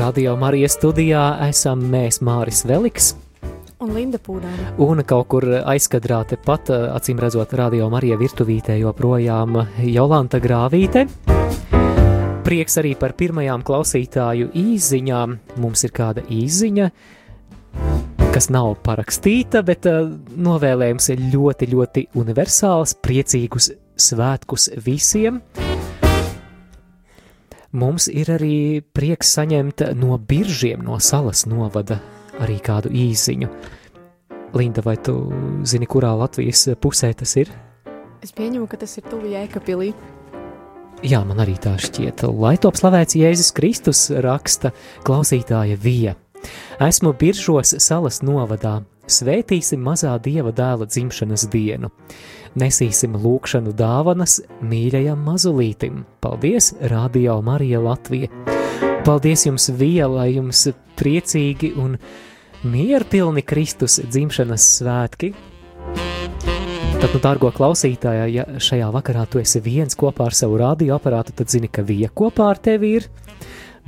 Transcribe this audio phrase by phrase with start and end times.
[0.00, 3.10] Radio Marijas studijā esam mēs Māris Veliks.
[3.84, 4.70] Un Linda Pūdaina.
[4.80, 11.04] Un kaut kur aizkadrā tepat, acīm redzot, Radio Marija virtuvītē joprojām Jolanta Grāvīte.
[12.46, 15.36] Prieks arī par pirmajām klausītāju īziņām.
[15.60, 16.88] Mums ir kāda īziņa,
[18.32, 20.06] kas nav parakstīta, bet uh,
[20.48, 25.42] novēlējums ir ļoti, ļoti universāls, priecīgus svētkus visiem.
[27.70, 32.00] Mums ir arī prieks saņemt no biržiem, no salas novada
[32.42, 33.46] arī kādu īziņu.
[34.58, 35.14] Linda, vai tu
[35.62, 37.52] zini, kurā Latvijas pusē tas ir?
[38.26, 39.92] Es pieņemu, ka tas ir tuvu Jēkabīlī.
[41.06, 42.26] Jā, man arī tā šķiet.
[42.34, 44.74] Lai top slavēts Jēzus Kristus, raksta
[45.06, 46.16] klausītāja Vija.
[46.82, 48.80] Esmu Biržos salas novadā.
[49.10, 51.90] Svētīsim mazā dieva dēla dzimšanas dienu
[52.58, 56.04] nesīsim lūkšanu dāvanas mīļajam mazulītim.
[56.24, 58.30] Paldies, Radio Marija Latvija!
[59.04, 60.66] Paldies jums, Viela, jums
[60.98, 61.96] priecīgi un
[62.66, 65.32] mierpilni Kristus dzimšanas svētki!
[67.00, 71.48] Tad, nu, dārgo klausītāja, ja šajā vakarā tu esi viens kopā ar savu radioaparātu, tad
[71.48, 73.06] zini, ka Vija kopā ar tevi ir,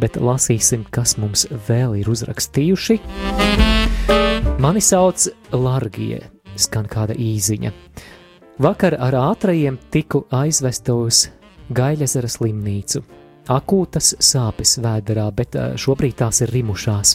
[0.00, 2.96] bet lasīsim, kas mums vēl ir uzrakstījuši.
[4.64, 6.22] Mani sauc Largie,
[6.56, 7.74] skan kāda īziņa.
[8.60, 11.24] Vakar ar ātrajiem tiku aizvesta uz
[11.72, 13.00] Gaļazara slimnīcu.
[13.48, 17.14] Akūtas sāpes vēderā, bet šobrīd tās ir rimušās.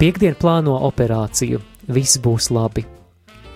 [0.00, 1.60] Piektdien plāno operāciju,
[1.92, 2.86] viss būs labi.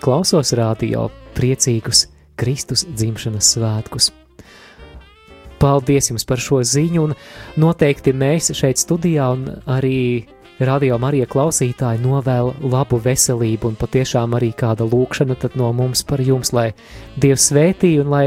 [0.03, 2.05] Klausos rādio priecīgus
[2.37, 4.11] Kristus dzimšanas svētkus.
[5.57, 7.17] Paldies jums par šo ziņu, un
[7.57, 10.27] noteikti mēs šeit studijā un arī
[10.59, 16.23] radio Marija klausītāji novēl labu veselību un patiešām arī kāda lūkšana tad no mums par
[16.23, 16.71] jums, lai
[17.19, 18.25] Dievs svētī un lai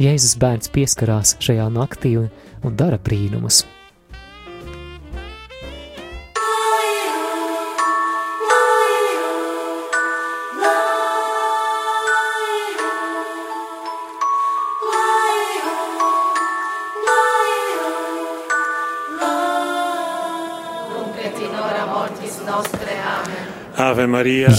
[0.00, 2.30] Jēzus bērns pieskarās šajā naktī un,
[2.64, 3.64] un dara brīnumus.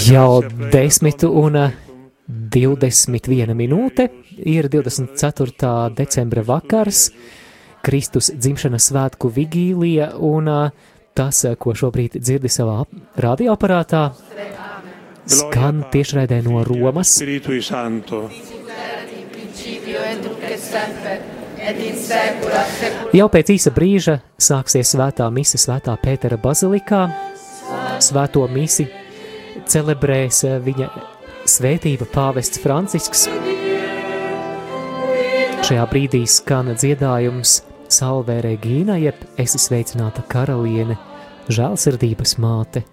[0.07, 1.57] Jau 10 un
[2.27, 4.09] 21 minūte
[4.45, 5.89] ir 24.
[5.95, 7.07] decembra vakars,
[7.81, 10.49] Kristus dzimšanas svētku vigīlija un
[11.17, 12.83] tas, ko šobrīd dzirdi savā
[13.17, 14.03] radioaparātā,
[15.25, 17.15] skan tiešraidē no Romas.
[23.17, 27.07] Jau pēc īsa brīža sāksies svētā mise svētā Pētera bazilikā.
[28.03, 28.85] Svēto misi
[29.71, 30.87] celebrēs viņa
[31.47, 33.27] svētība pāvests Francisks.
[35.67, 37.61] Šajā brīdī skan dziedājums
[37.91, 40.97] Salvē Regīna, jeb esi sveicināta karaliene,
[41.51, 42.83] žēlsirdības māte,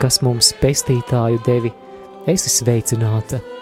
[0.00, 1.72] kas mums pestītāju devi,
[2.30, 3.53] esi sveicināta.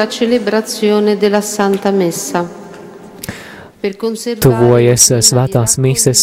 [0.00, 2.40] La celebrazione della Santa Messa.
[4.40, 6.22] Tuvojas svētās mises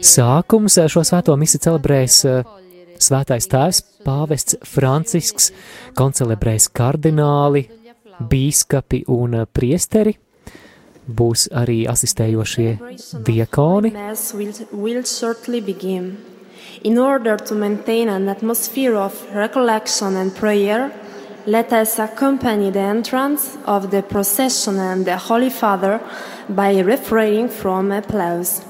[0.00, 0.78] sākums.
[0.94, 2.22] Šo svēto misi celebrēs
[2.96, 5.50] svētais tēvs pāvests Francisks,
[6.00, 7.66] koncelebrēs kardināli,
[8.32, 10.16] bīskapi un priesteri.
[11.04, 12.70] Būs arī asistējošie
[13.28, 13.92] diakoni.
[16.88, 20.88] In order to maintain an atmosphere of recollection and prayer,
[21.46, 26.00] let us accompany the entrance of the procession and the Holy Father
[26.48, 28.62] by refraining from applause.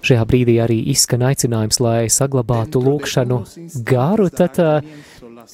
[0.00, 3.40] Šajā brīdī arī izskan aicinājums, lai saglabātu lūkšanu
[3.84, 4.30] garu.
[4.32, 4.80] Tad uh,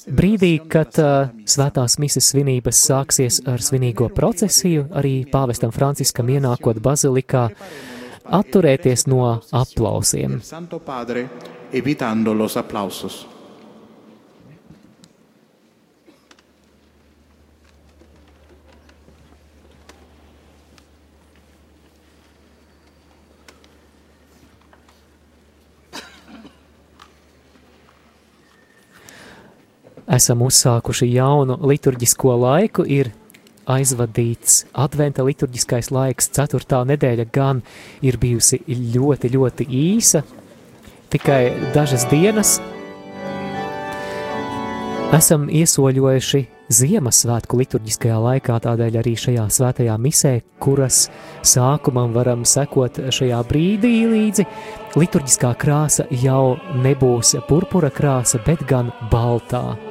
[0.07, 7.49] brīdī, kad uh, svētās mises svinības sāksies ar svinīgo procesiju, arī pāvestam Franciskam ienākot bazilikā,
[8.39, 10.39] atturēties no aplausiem.
[10.43, 11.27] Santo Padre,
[11.75, 13.25] evitando los aplausos.
[30.07, 33.11] Esam uzsākuši jaunu liturģisko laiku, ir
[33.67, 37.61] aizvadīts adventa liturģiskais laiks, ceturtā nedēļa gan
[38.05, 40.23] ir bijusi ļoti, ļoti īsa,
[41.11, 41.41] tikai
[41.75, 42.57] dažas dienas.
[45.15, 51.05] Esam iesoļojuši Ziemassvētku liturģiskajā laikā, tādēļ arī šajā svētajā misē, kuras
[51.47, 54.43] sākumam varam sekot šajā brīdī līdzi,
[54.99, 59.86] liturģiskā krāsa jau nebūs purpura krāsa, bet gan baltā.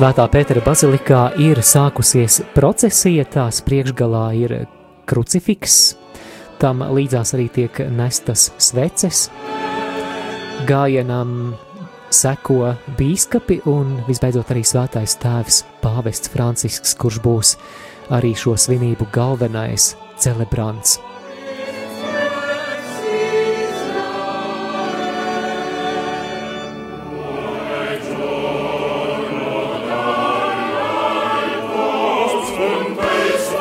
[0.00, 4.54] Svētā Pētera bazilikā ir sākusies procesija, tās priekšgalā ir
[5.04, 5.74] krucifiks,
[6.56, 9.26] tam līdzās arī tiek nestas sveces,
[10.64, 11.52] gājienam
[12.08, 17.54] seko bīskapi un visbeidzot arī svētais tēvs pāvests Francisks, kurš būs
[18.08, 20.96] arī šo svinību galvenais celebrants.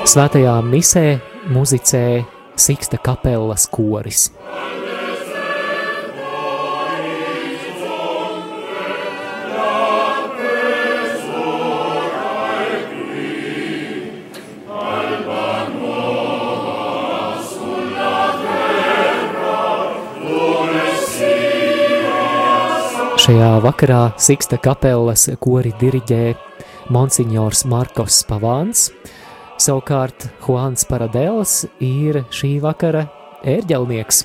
[0.08, 1.20] Svētajā misē
[1.52, 2.24] muzicē
[2.60, 4.30] Siksta kapelas koris.
[23.20, 26.24] Šajā vakarā Siksta kapelas kori diriģē
[26.90, 28.88] Monsignors Markos Pavāns,
[29.60, 33.02] Savukārt Juans Paradēls ir šī vakara
[33.44, 34.22] ērģelnieks.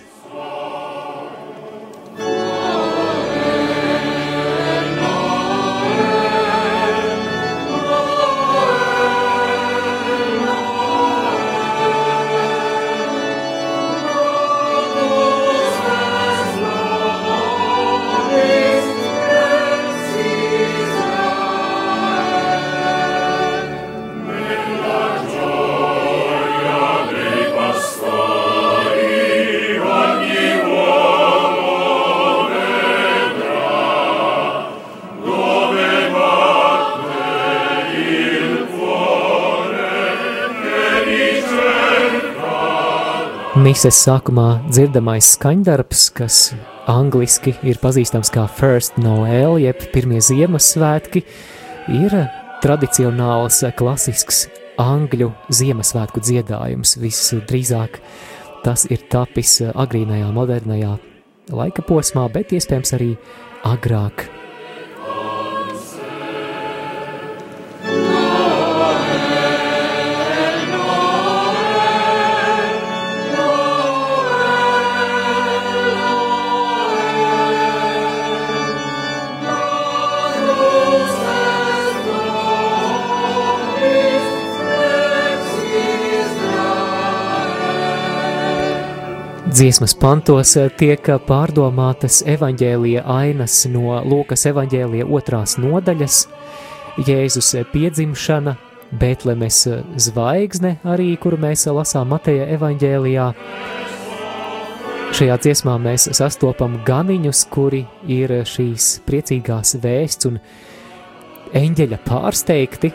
[43.75, 46.35] Mises sākumā dzirdamais skaņdarbs, kas
[46.87, 51.25] angliski ir pazīstams kā First Noel, jeb pirmie Ziemassvētki,
[51.91, 52.15] ir
[52.63, 54.45] tradicionāls, klasisks
[54.79, 56.95] angļu Ziemassvētku dziedājums.
[57.03, 57.99] Visdrīzāk
[58.63, 60.95] tas ir tapis agrīnajā, modernajā
[61.51, 63.11] laika posmā, bet iespējams arī
[63.67, 64.29] agrāk
[89.55, 96.17] dziesmas pantos eh, tiek pārdomātas evaņģēlija ainas no Lūkas evaņģēlija otrās nodaļas,
[97.07, 98.57] Jēzus piedzimšana,
[98.99, 99.61] Betlemes
[100.07, 103.31] zvaigzne arī, kuru mēs lasām Mateja evaņģēlijā.
[105.15, 110.41] Šajā dziesmā mēs sastopam ganiņus, kuri ir šīs priecīgās vēsts un
[111.63, 112.91] eņģeļa pārsteigti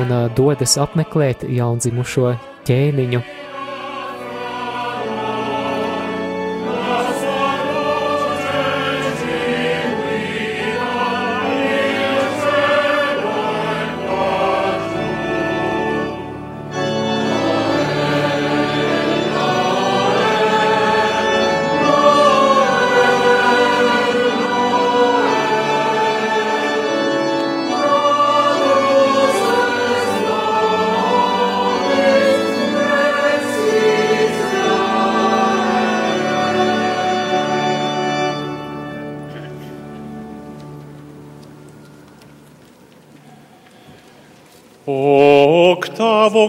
[0.00, 2.34] un eh, dodas apmeklēt jaundzimušo
[2.66, 3.22] ķēniņu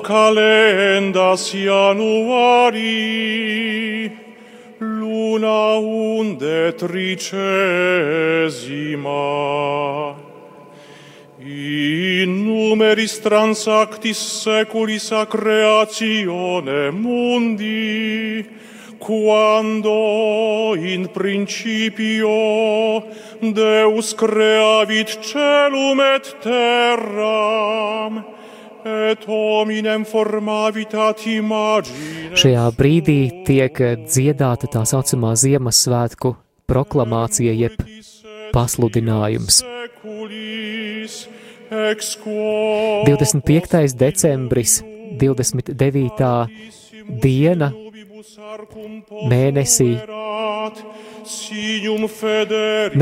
[0.01, 2.91] calendas januari,
[4.79, 7.81] luna unde tricesima.
[11.41, 18.45] In numeris transactis seculis a creatione mundi,
[18.99, 22.29] quando in principio
[23.41, 28.23] Deus creavit celum et terram,
[32.41, 36.33] Šajā brīdī tiek dziedāta tā saucamā Ziemassvētku
[36.71, 37.77] proklamācija, jeb
[38.55, 39.61] pasludinājums.
[39.61, 41.27] Seculis
[41.71, 43.95] ex quo 25.
[43.99, 44.79] decembris,
[45.19, 46.31] 29.
[47.21, 47.71] diena
[49.29, 49.89] mēnesī.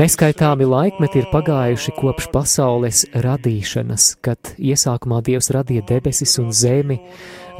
[0.00, 7.00] Neskaitāmi laikmeti ir pagājuši kopš pasaules radīšanas, kad iesākumā Dievs radīja debesis un zemi,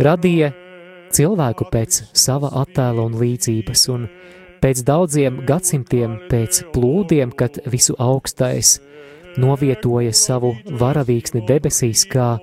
[0.01, 0.53] radīja
[1.13, 4.07] cilvēku pēc sava attēla un līdzības, un
[4.63, 8.79] pēc daudziem gadsimtiem, pēc plūdiem, kad visu augstais
[9.41, 12.35] novietoja savu varavīksni debesīs kā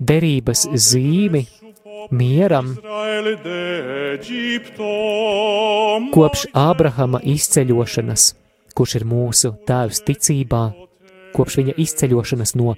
[0.00, 1.46] derības zīmi
[2.10, 2.74] mieram,
[6.14, 8.26] kopš Ābrahama izceļošanas,
[8.76, 10.64] kurš ir mūsu tēvs ticībā,
[11.36, 12.74] kopš viņa izceļošanas no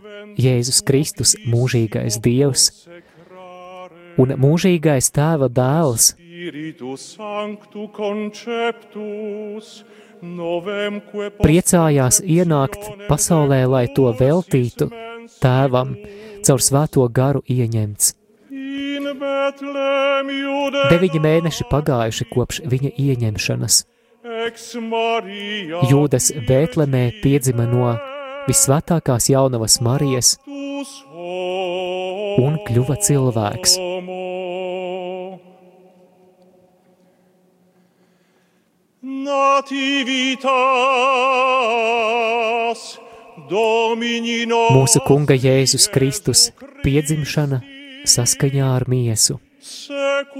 [0.40, 2.71] Jēzus Kristus mūžīgais Dievs
[4.16, 6.14] un mūžīgais Tēva dēls.
[11.45, 14.88] Priecājās ienākt pasaulē, lai to veltītu
[15.38, 15.92] Tēvam
[16.49, 18.14] caur svēto garu ieņemts.
[20.88, 23.75] Deviņi mēneši pagājuši kopš viņa ieņemšanas.
[25.88, 27.90] Jūdas Bētlemē piedzima no
[28.49, 30.28] visvētākās jaunavas Marijas
[32.38, 33.73] un kļuva cilvēks.
[39.28, 40.49] Nativitas
[43.49, 46.50] Mūsu kunga Jēzus Kristus
[46.85, 47.62] piedzimšana
[48.05, 49.38] saskaņā ar miesu.
[49.61, 50.38] secundum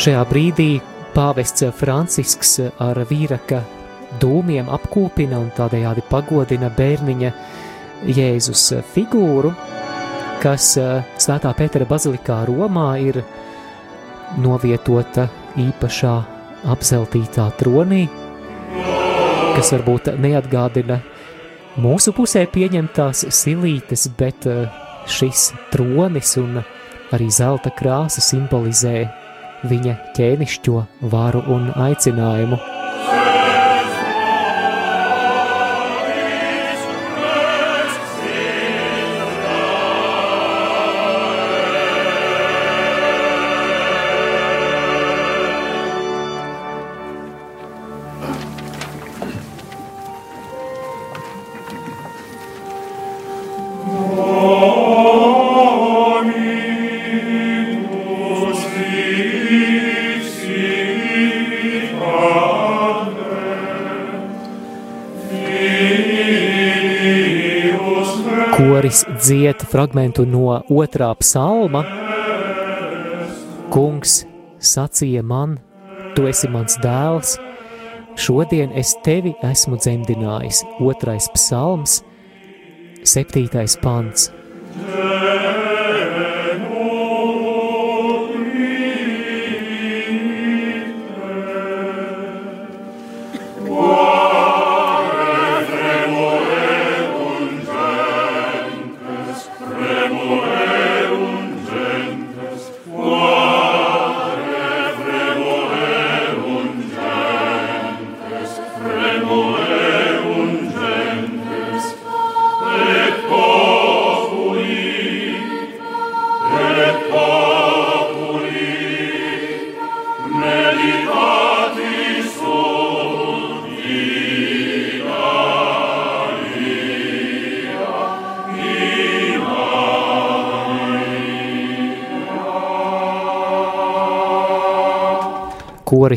[0.00, 0.78] Šajā brīdī
[1.12, 3.58] pāvests Francisks ar vīraka
[4.22, 7.32] dūmiem apkopina un tādējādi pagodina bērniņa
[8.08, 8.62] Jēzus
[8.94, 9.50] figūru,
[10.40, 13.20] kas eh, Svētā Pētera bazilikā Romā ir
[14.40, 15.28] novietota
[15.60, 16.16] īpašā
[16.72, 18.06] apzeltītā tronī,
[19.52, 21.02] kas varbūt neatgādina
[21.76, 24.64] mūsu pusē pieņemtās silītes, bet eh,
[25.04, 26.62] šis tronis un
[27.12, 29.10] arī zelta krāsa simbolizē
[29.68, 32.60] viņa ķēnišķo varu un aicinājumu.
[69.70, 71.84] Dzied fragmentu no otrā psalma.
[73.70, 74.26] Kungs
[74.58, 75.58] sacīja man,
[76.14, 77.38] tu esi mans dēls,
[78.16, 80.64] šodien es tevi esmu dzemdinājis.
[80.80, 82.02] Otrais psalms,
[83.04, 84.30] septītais pants.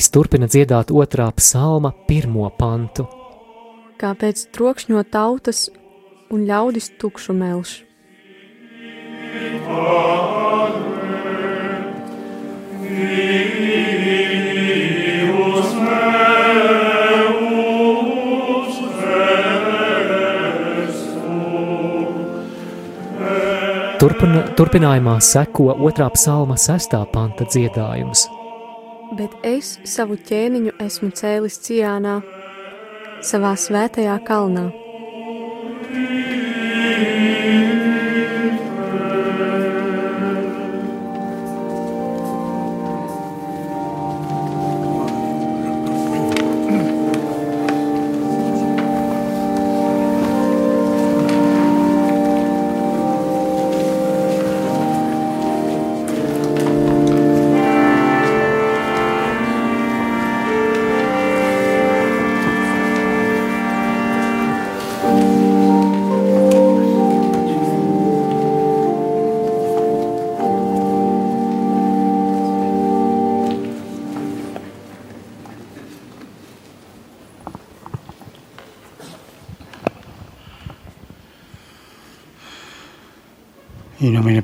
[0.03, 3.05] Koris turpina dziedāt otrā psalma pirmo pantu.
[4.01, 5.69] Kāpēc trokšņo tautas
[6.27, 7.71] un ļaudis tukšu melš?
[24.03, 28.32] Turpina, turpinājumā seko otrā psalma sestā panta dziedājums.
[29.13, 32.15] Bet es savu ķēniņu esmu cēlis Cijānā,
[33.21, 34.71] savā svētajā kalnā.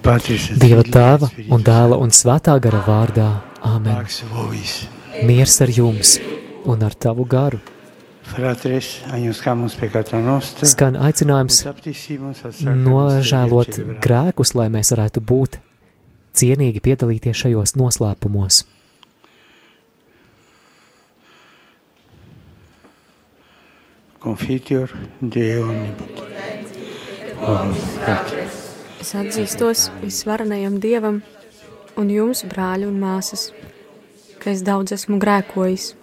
[0.10, 3.28] Dieva tēva un dēla un svētā gara vārdā.
[3.62, 4.06] Āmen.
[5.28, 6.16] Miers ar jums
[6.66, 7.60] un ar tavu garu.
[10.70, 11.62] Skan aicinājums
[12.62, 15.60] nožēlot grēkus, lai mēs varētu būt
[16.38, 18.64] cienīgi piedalīties šajos noslēpumos.
[24.20, 24.92] Confiteor
[25.22, 26.76] Deo omnipotens.
[27.40, 28.69] Oh.
[29.00, 31.22] Es atzīstos visvarenajam dievam
[32.00, 33.50] un jums, brāļi un māsas,
[34.44, 35.94] ka es daudz esmu grēkojis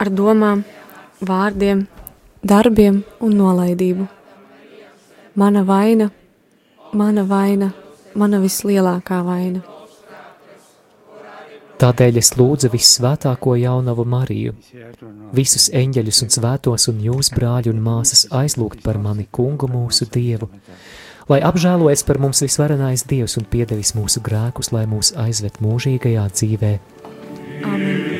[0.00, 0.64] ar domām,
[1.20, 1.84] vārdiem,
[2.42, 4.08] darbiem un nolaidību.
[5.36, 6.08] Mana vaina,
[6.96, 7.70] mana vaina,
[8.14, 9.62] mana vislielākā vaina.
[11.82, 14.52] Tādēļ es lūdzu visvētāko jaunavu Mariju,
[15.34, 20.46] visus eņģeļus un svētos un jūs, brāļi un māsas, aizlūgt par mani, kungu mūsu dievu,
[21.30, 26.74] lai apžēlojas par mums visvarenais dievs un piedevis mūsu grēkus, lai mūs aizved mūžīgajā dzīvē.
[27.62, 28.12] Amen.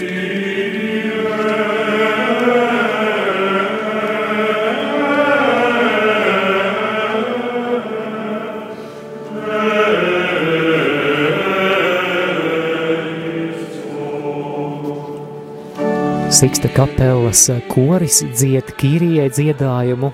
[16.33, 20.09] Siksta kapelas koris dzied kīrijai dziedājumu,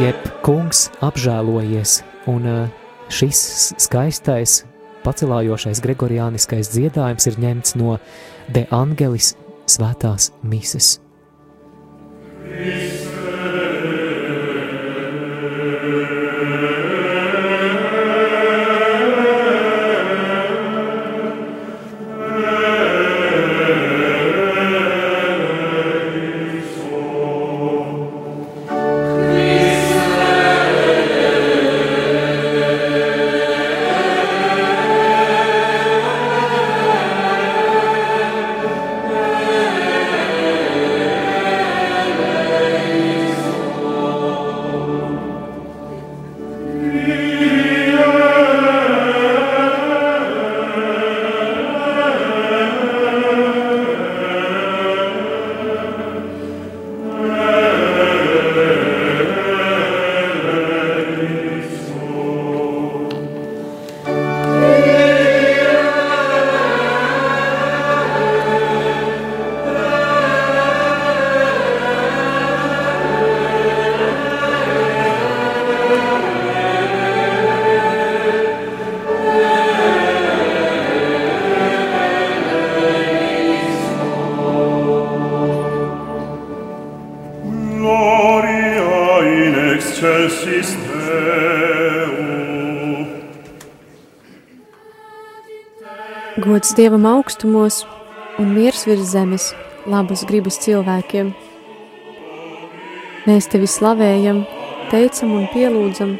[0.00, 2.00] jeb kungs apžēlojies,
[2.30, 2.70] un eh,
[3.12, 3.40] šis
[3.82, 4.62] skaistais,
[5.04, 7.98] pacelājošais gregoriāniskais dziedājums ir ņemts no
[8.52, 9.34] De Angelis
[9.68, 10.96] svētās mises.
[90.02, 92.16] Excelsis Deo.
[96.38, 97.86] Gods Dievam augstumos
[98.38, 99.54] un miers virs zemes,
[99.86, 101.30] labas gribas cilvēkiem.
[103.28, 104.42] Mēs tevi slavējam,
[104.90, 106.16] teicam un pielūdzam.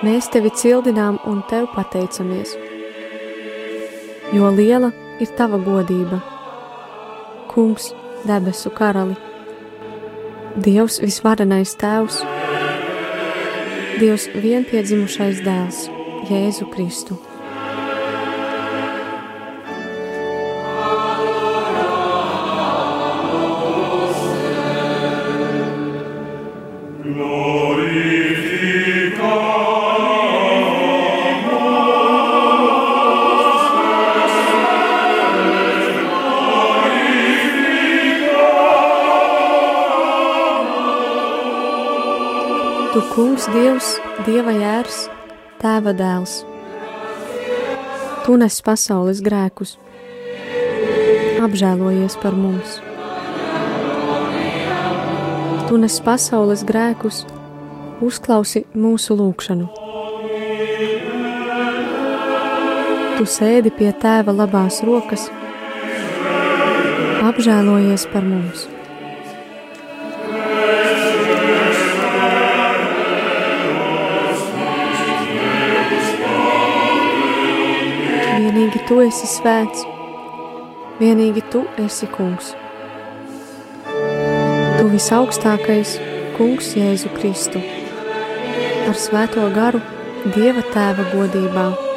[0.00, 2.56] Mēs tevi cildinām un tev pateicamies.
[4.32, 6.22] Jo liela ir tava godība,
[7.50, 7.90] Kungs,
[8.24, 9.18] debesu karali,
[10.58, 12.16] Dievs visvarenais Tēvs,
[14.02, 15.84] Dievs vienpiedzimušais dēls,
[16.26, 17.29] Jēzu Kristu.
[43.40, 43.86] Kungs, Dievs,
[44.26, 44.96] Dieva jērs,
[45.62, 46.42] Tēva dēls.
[48.26, 49.78] Tu nes pasaules grēkus,
[51.40, 52.74] apžēlojies par mums.
[55.70, 57.22] Tu nes pasaules grēkus,
[58.04, 59.70] uzklausi mūsu lūgšanu.
[63.16, 65.30] Tu sēdi pie tēva labās rokas,
[67.30, 68.68] apžēlojies par mums.
[79.10, 79.82] Esi svēts,
[81.00, 82.52] vienīgi tu esi kungs.
[84.76, 85.96] Tu visaugstākais,
[86.36, 87.62] kungs Jēzu Kristu,
[88.86, 89.82] ar svēto garu
[90.36, 91.89] Dieva tēva godībā.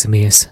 [0.00, 0.48] Lūksimies!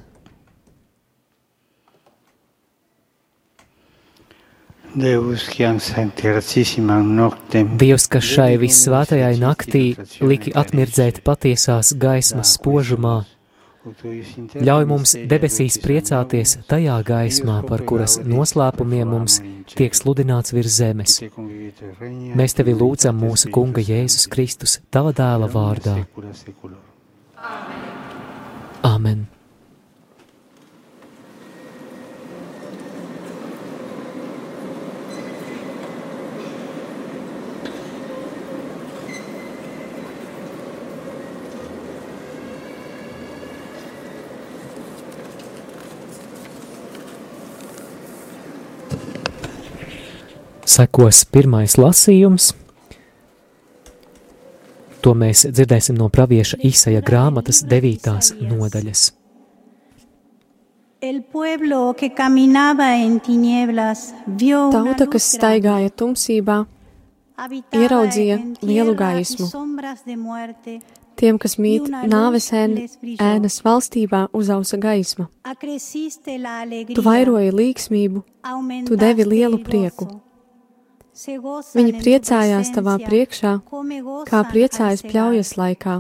[7.79, 9.85] Dievs, kas šai vissvētajai naktī
[10.21, 13.25] liki atmirdzēt patiesās gaismas spožumā,
[14.69, 19.41] ļauj mums debesīs priecāties tajā gaismā, par kuras noslēpumiem mums
[19.73, 21.23] tiek sludināts virs zemes.
[22.37, 25.99] Mēs tevi lūdzam mūsu Kunga Jēzus Kristus, tava dēla vārdā.
[28.85, 29.29] Āmen!
[50.69, 52.51] Sekos pirmais lasījums.
[55.01, 59.13] To mēs dzirdēsim no pravieša Īsaja grāmatas devītās nodaļas.
[64.75, 66.67] Tauta, kas staigāja tumsībā,
[67.73, 69.47] ieraudzīja lielu gaismu.
[71.17, 72.77] tiem, kas mīt nāves ēn-
[73.19, 75.29] ēnas valstībā, uzausa gaisma.
[76.95, 78.23] Tu vairoji līksmību,
[78.87, 80.21] tu devi lielu el prieku.
[81.19, 83.53] Viņi priecājās tavā priekšā,
[84.29, 85.97] kā priecājas pļaujas laikā,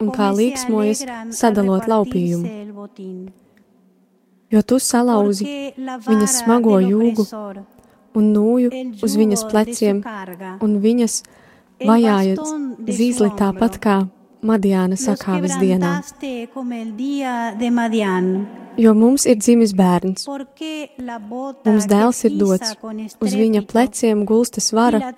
[0.00, 1.04] un kā līksmojas
[1.36, 2.48] sadalot laupījumu.
[4.54, 7.26] Jo tu salauzi viņas smago jūgu
[8.14, 10.02] un nūju uz viņas pleciem,
[10.62, 11.20] un viņas
[11.84, 12.50] su
[12.88, 14.02] zīzli tāpat kā
[14.44, 16.02] Madiāna sakāves dienā.
[18.76, 20.24] Jo mums ir dzimis bērns,
[21.66, 22.74] mums dēls ir dots,
[23.22, 25.12] uz viņa pleciem gulstas vara,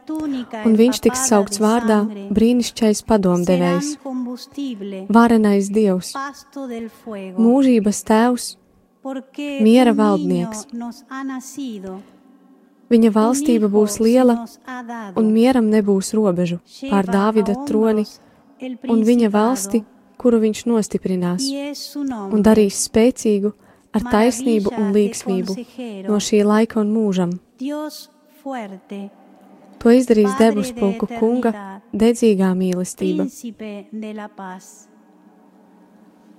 [0.64, 2.02] un viņš tiks saukts vārdā
[2.36, 3.94] brīnišķais padomdevējs,
[5.08, 6.12] varenais dievs,
[7.38, 8.50] mūžības tēvs,
[9.64, 10.66] miera valdnieks.
[12.92, 14.38] viņa valstība būs liela,
[15.16, 18.06] un mieram nebūs robežu pār Dāvida troni
[18.88, 19.82] un viņa valsti,
[20.16, 23.52] kuru viņš nostiprinās, y es su nombre, un darīs spēcīgu
[23.96, 27.36] ar taisnību un maravilla de līgsmību consejero, no šī laika un mūžam.
[27.60, 28.08] Dios
[28.42, 29.08] fuerte,
[29.78, 34.88] To izdarīs Padre debesu de puiku kunga eternidad, dedzīgā mīlestība, príncipe de la paz,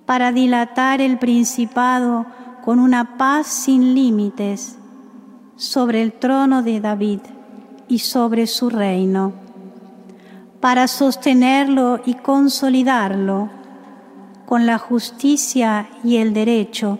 [0.05, 2.25] para dilatar el principado
[2.65, 4.77] con una paz sin límites
[5.55, 7.19] sobre el trono de David
[7.87, 9.33] y sobre su reino,
[10.59, 13.56] para sostenerlo y consolidarlo
[14.47, 16.97] con la justicia y el derecho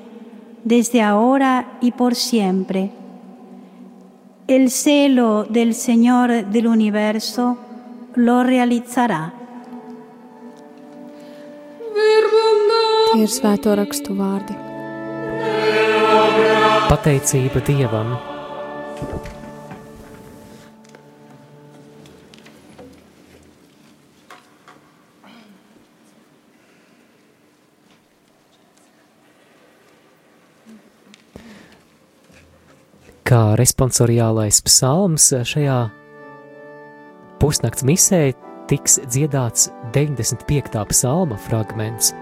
[0.63, 2.91] desde ahora y por siempre.
[4.47, 7.57] El celo del Señor del universo
[8.13, 9.33] lo realizará.
[13.17, 14.53] tie ir svēto rakstu vārdi.
[16.87, 18.36] Pateicība Dievam!
[33.27, 35.79] Kā responsoriālais psalms šajā
[37.41, 38.21] pusnakts misē
[38.71, 40.85] tiks dziedāts 95.
[40.93, 42.13] psalma fragments.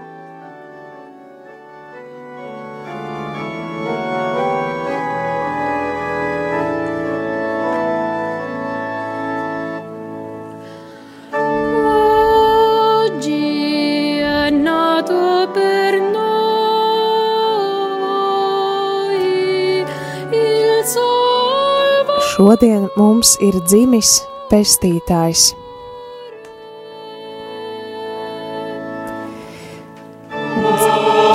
[22.56, 24.10] Šodien mums ir dzimis
[24.48, 25.50] pestītājs.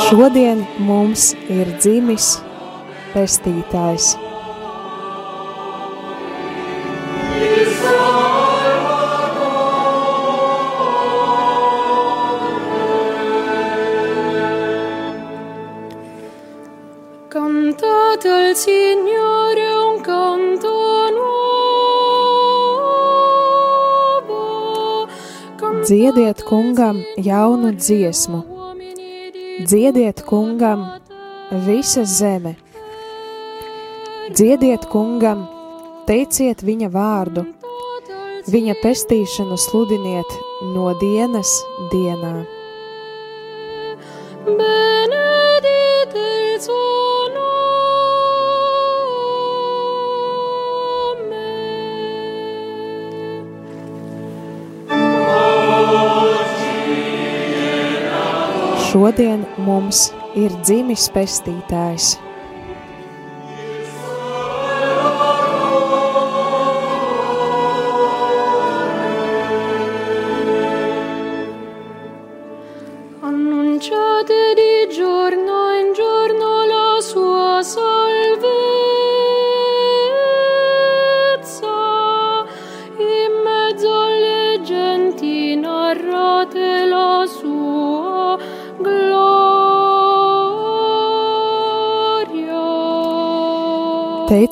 [0.08, 2.32] Šodien mums ir dzimis
[3.14, 4.16] pestītājs.
[17.30, 19.41] Cantate al Signore
[25.92, 28.40] Dziediet kungam jaunu dziesmu,
[29.68, 30.86] dziediet kungam
[31.66, 32.54] visa zeme.
[34.32, 35.42] Dziediet kungam,
[36.08, 37.44] teiciet viņa vārdu,
[38.56, 40.40] viņa pestīšanu sludiniet
[40.72, 41.52] no dienas
[41.92, 42.34] dienā.
[44.48, 45.31] benedite
[58.92, 62.18] Šodien mums ir dzimis pestītājs.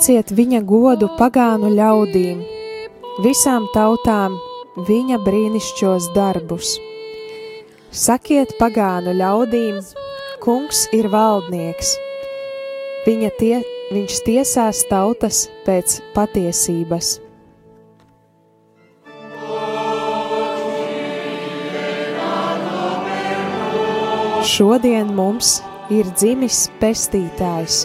[0.10, 2.40] Teiciet viņa godu pagānu ļaudīm,
[3.22, 4.40] visām tautām
[4.88, 6.72] viņa brīnišķos darbus.
[7.94, 9.78] Sakiet pagānu ļaudīm,
[10.42, 11.92] kungs ir valdnieks.
[13.06, 13.60] Viņa tie,
[13.94, 17.20] viņš tiesās tautas pēc patiesības.
[24.58, 25.60] Šodien mums
[25.94, 27.84] ir dzimis pestītājs.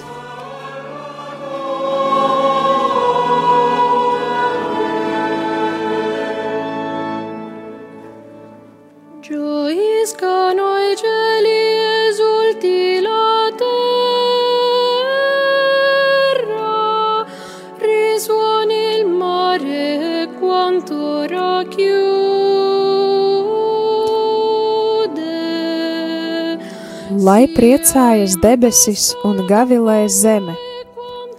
[27.54, 30.56] Priecājas debesis un gavilē zeme,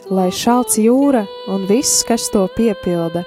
[0.07, 3.25] lai šalts jūra un viss, kas to piepilda,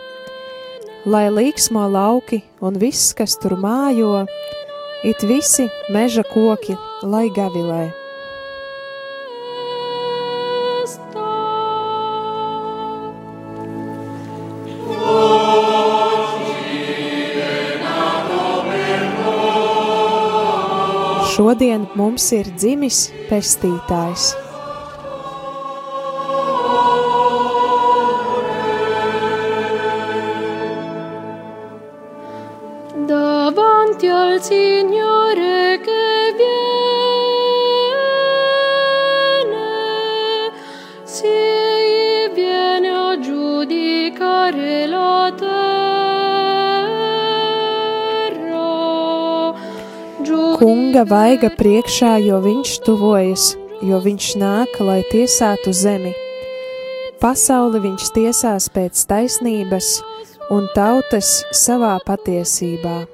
[1.05, 4.25] lai līksmo lauki un viss, kas tur mājo,
[5.05, 7.98] it visi meža koki, lai gavilē.
[21.39, 22.97] Šodien mums ir dzimis
[23.29, 24.33] pestītājs.
[33.09, 35.08] davanti al Signore
[50.89, 53.43] Kunga vaiga priekšā, jo viņš tuvojas,
[53.85, 56.15] jo viņš nāk, lai tiesātu zemi.
[57.21, 59.91] Pasauli viņš tiesās pēc taisnības
[60.49, 63.05] un tautas savā patiesībā.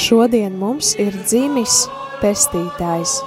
[0.00, 1.84] Šodien mums ir dzimis
[2.22, 3.18] pestītājs.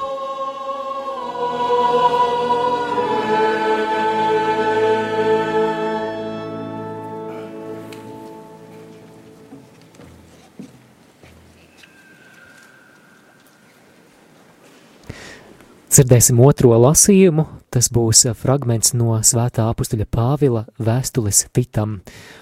[15.96, 17.46] Dzirdēsim otro lasījumu.
[17.72, 22.02] Tas būs fragments no Svētā apakstuļa Pāvila vēstules Titam,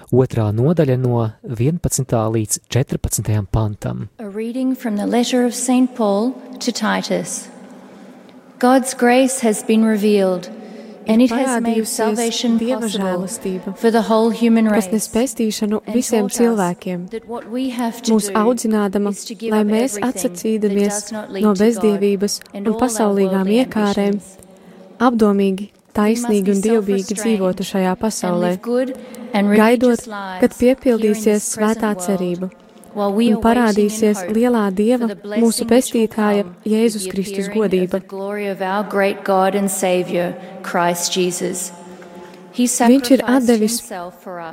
[0.10, 2.18] otrā nodaļa no 11.
[2.34, 3.30] līdz 14.
[3.54, 4.08] pantam.
[4.18, 5.94] A reading from the letter of St.
[5.94, 6.34] Paul
[6.64, 7.50] to Titus.
[8.60, 10.50] God's grace has been revealed,
[11.06, 13.28] and it has made salvation possible
[13.76, 14.94] for the whole human kas race.
[14.94, 19.12] nes pestīšanu visiem cilvēkiem, that what we have to mūs audzinādama,
[19.52, 21.12] lai mēs atsacīdamies
[21.42, 24.22] no bezdievības un pasaulīgām iekārēm,
[25.04, 28.56] apdomīgi, taisnīgi un self-restrained dzīvotu šajā pasaulē,
[29.60, 30.08] gaidot,
[30.40, 32.54] kad piepildīsies svētā cerība
[32.96, 38.02] un parādīsies lielā Dieva, mūsu pestītāja Jēzus Kristus godība.
[42.54, 43.80] Viņš ir atdevis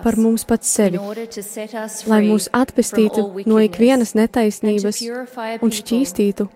[0.01, 0.97] par mums pats sevi,
[2.09, 5.03] lai mūs atpestītu no ikvienas netaisnības
[5.61, 6.49] un šķīstītu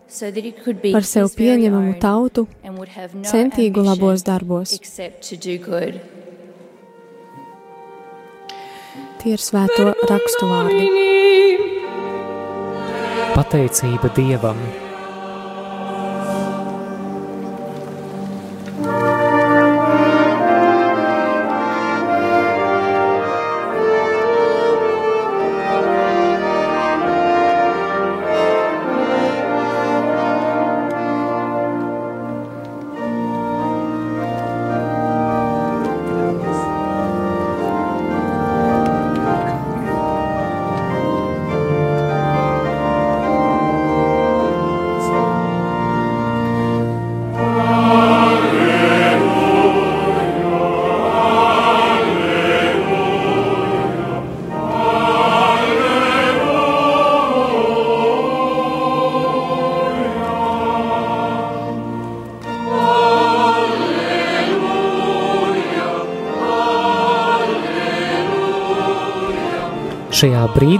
[0.88, 2.48] par sev pieņemamu tautu,
[3.28, 4.78] centīgu labos darbos.
[9.24, 10.84] Tie ir svēto rakstu vārdi.
[13.32, 14.60] Pateicība Dievam!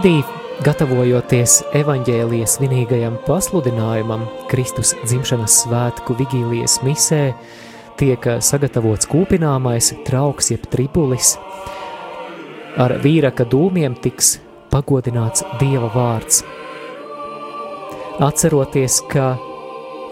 [0.05, 0.20] Brīdī,
[0.61, 7.20] gatavojoties evaņģēlijas svinīgajam pasludinājumam, Kristus dzimšanas svētku vigīlijas misē,
[7.96, 11.38] tiek sagatavots kūpināmais trauks jeb tribulis.
[12.76, 14.34] Ar vīraka dūmiem tiks
[14.74, 16.42] pagodināts Dieva vārds.
[18.28, 19.30] Atceroties, ka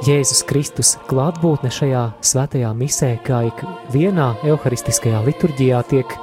[0.09, 3.61] Jēzus Kristus klātbūtne šajā svētajā misē, kā ik
[3.93, 6.17] vienā evharistiskajā liturģijā, tiek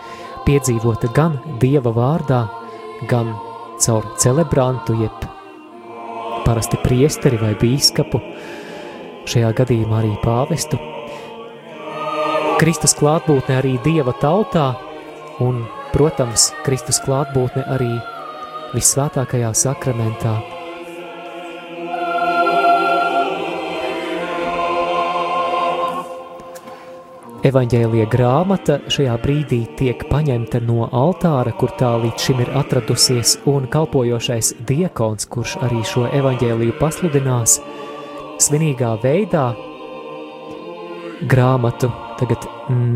[0.50, 2.42] piedzīvota gan Dieva vārdā,
[3.14, 3.30] gan
[3.80, 5.26] caur celebrantu, jeb
[6.46, 8.22] parasti priesteri vai bīskapu,
[9.30, 10.80] šajā gadījumā arī pāvestu.
[12.60, 14.74] Kristus klātbūtne arī Dieva tautā
[15.46, 15.64] un,
[15.94, 17.92] protams, Kristus klātbūtne arī
[18.74, 20.59] visvētākajā sakramentā.
[27.40, 33.64] Evanģēlija grāmata šajā brīdī tiek paņemta no altāra, kur tā līdz šim ir atradusies, un
[33.72, 37.62] kalpojošais diekons, kurš arī šo evanģēliju pasludinās,
[38.44, 39.46] svinīgā veidā
[41.32, 41.88] grāmatu
[42.20, 42.44] tagad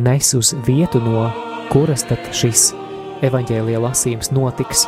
[0.03, 1.29] nes uz vietu, no
[1.71, 2.73] kuras tad šis
[3.23, 4.83] evanģēlija lasījums notiks.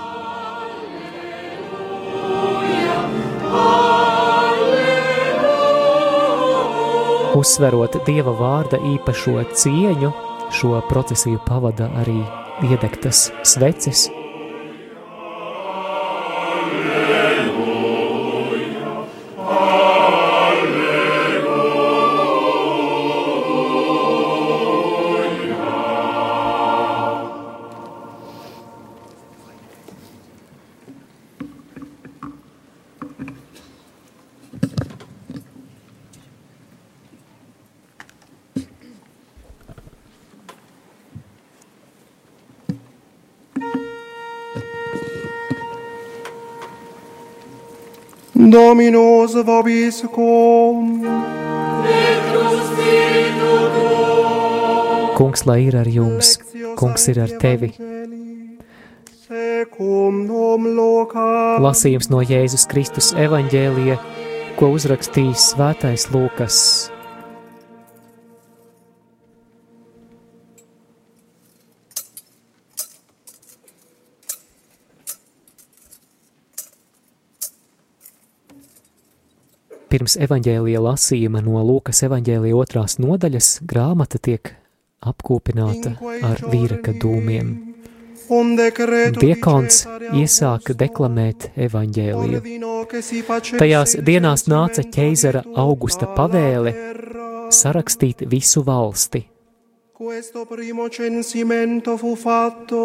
[7.46, 10.08] Uzsverot Dieva vārda īpašo cieņu,
[10.50, 12.18] šo procesiju pavada arī
[12.66, 14.08] iedegtas sveces.
[48.66, 51.06] Dominus vobiscum.
[55.14, 56.32] Kungs, lai ir ar jums,
[56.74, 57.70] kungs ir ar tevi.
[61.68, 64.02] Lasījums no Jēzus Kristus evaņģēlija,
[64.58, 66.60] ko uzrakstījis svētais Lūkas.
[79.96, 84.50] Pirms evaņģēlija lasījuma no Lūkas evaņģēlija otrās nodaļas grāmata tiek
[85.00, 87.54] apkopināta ar vīraka dūmiem.
[89.16, 89.78] Diekons
[90.20, 92.44] iesāka deklamēt evaņģēliju.
[93.56, 96.76] Tajās dienās nāca ķeizara Augusta pavēle
[97.56, 99.24] sarakstīt visu valsti.
[99.96, 102.84] Questo primo censimento fu fatto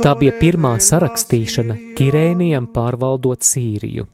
[0.00, 4.06] Tā bija pirmā sarakstīšana Kirēnijam pārvaldot Sīriju.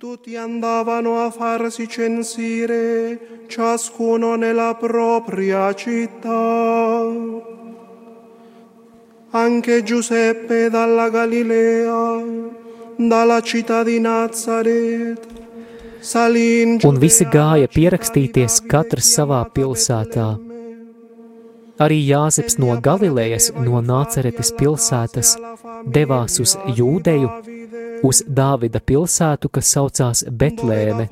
[0.00, 7.04] Tutti andavano a farsi censire, ciascuno nella propria città.
[9.32, 12.22] Anche Giuseppe dalla Galilea,
[12.96, 15.30] dalla città di Nazaret,
[16.82, 20.49] Un visi gāja pierakstīties katrs savā pilsētā.
[21.80, 25.36] Arī Jāzeps no Galilejas, no Nāceretes pilsētas,
[25.88, 27.30] devās uz Jūdeju,
[28.04, 31.06] uz Dāvida pilsētu, kas saucās Betlēme,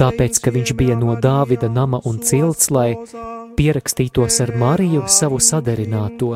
[0.00, 2.94] tāpēc, ka viņš bija no Dāvida nama un cilts, lai
[3.58, 6.32] pierakstītos ar Mariju savu sadarināto,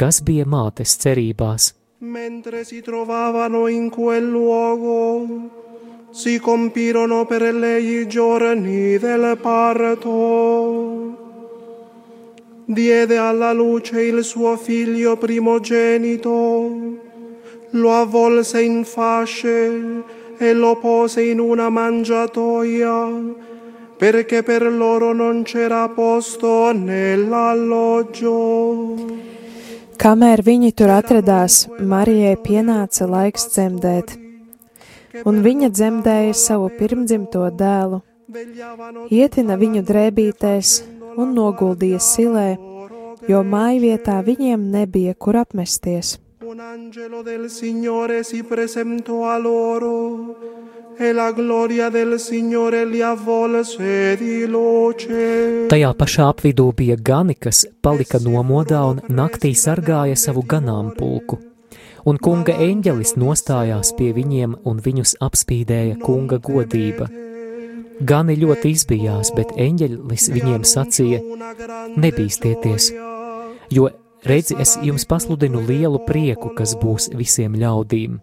[0.00, 1.74] kas bija mātes cerībās.
[2.00, 5.28] Mentre si trovavano in quel luogo,
[6.12, 11.25] si compirono per lei i giorni del parto.
[12.68, 16.70] Diede alla luce il suo figlio primogenito,
[17.70, 20.02] lo avvolse in fasce
[20.36, 23.08] e lo pose in una mangiatoia,
[23.96, 28.34] perché per loro non c'era posto nell'alloggio.
[29.96, 34.18] Kamēr viņi tur atradās, Marijai pienāca laiks dzemdēt,
[35.22, 38.02] un viņa dzemdēja savu pirmdzimto dēlu,
[39.08, 42.48] ietina viņu drēbītēs un noguldīja silē,
[43.28, 46.18] jo mājvietā viņiem nebija kur apmesties.
[46.46, 50.36] Un angelo del Signore si presentò a loro
[50.98, 55.66] e la gloria del Signore li avvolse di luce.
[55.68, 61.40] Tajā pašā apvidū bija gani, kas palika nomodā un naktī sargāja savu ganāmpulku.
[62.06, 67.10] Un kunga eņģelis nostājās pie viņiem un viņus apspīdēja kunga godība.
[68.00, 71.20] Gani ļoti izbijās, bet eņģelis viņiem sacīja:
[71.96, 72.90] Nebīsties,
[73.72, 73.88] jo
[74.26, 78.16] Redzi, es jums pasludinu lielu prieku, kas būs visiem ļaudīm.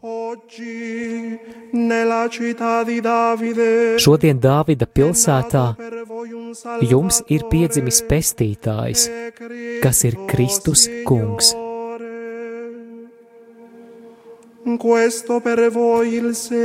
[4.03, 5.65] Šodien Dāvida pilsētā
[6.91, 9.07] jums ir piedzimis pestītājs,
[9.85, 11.53] kas ir Kristus kungs.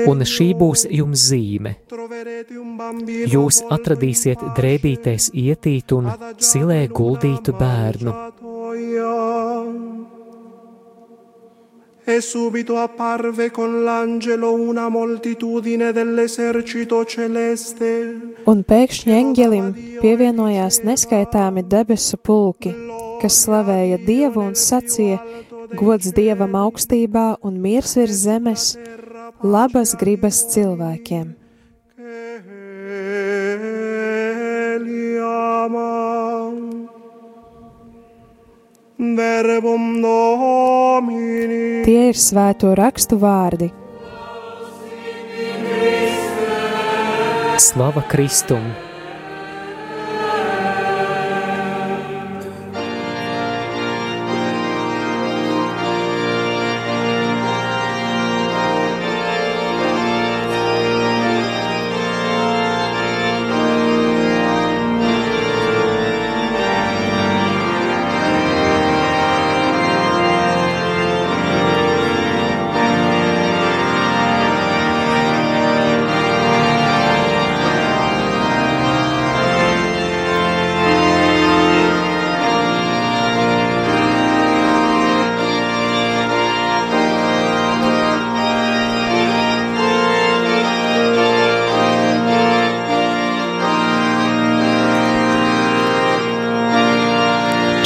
[0.09, 1.73] Un šī būs jums zīme.
[3.35, 8.15] Jūs atradīsiet drēbīties ietīt un silē guldītu bērnu.
[12.09, 17.91] E subito apparve con l'angelo una moltitudine dell'esercito celeste.
[18.49, 19.67] Un pēkšņi eņģelim
[20.01, 22.73] pievienojās neskaitāmi debesu pulki,
[23.21, 25.19] kas slavēja Dievu un sacīja:
[25.67, 28.65] Gods Dievam augstībā un miers virs zemes,
[29.43, 31.35] labas gribas cilvēkiem.
[41.89, 43.73] Tie ir svēto rakstu vārdi.
[47.59, 48.88] Slava Kristum!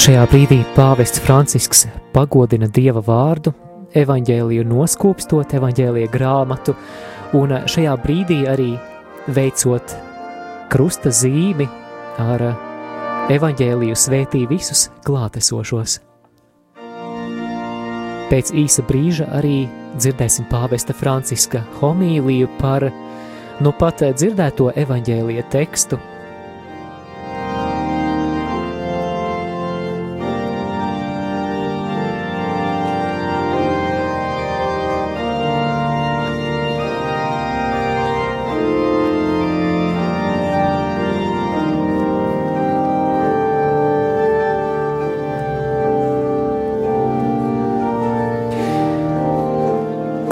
[0.02, 3.52] Šajā brīdī pāvests Francisks pagodina dieva vārdu,
[3.94, 6.74] evaņģēliju noskūpstot, evaņģēlīja grāmatu,
[7.38, 8.72] un šajā brīdī arī
[9.30, 9.94] veicot
[10.74, 11.68] krusta zīmi
[12.18, 12.42] ar
[13.30, 16.00] evaņģēliju svētī visus klātesošos.
[18.32, 19.68] Pēc īsa brīža arī
[20.00, 22.90] dzirdēsim pāvesta Franciska homīliju par
[23.62, 26.02] nu pat dzirdēto evaņģēlija tekstu–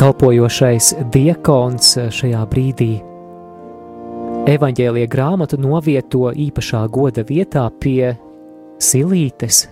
[0.01, 2.93] kalpojošais diakons šajā brīdī
[4.49, 8.15] evaņģēlie grāmatu novieto īpašā goda vietā pie
[8.81, 9.67] silītes,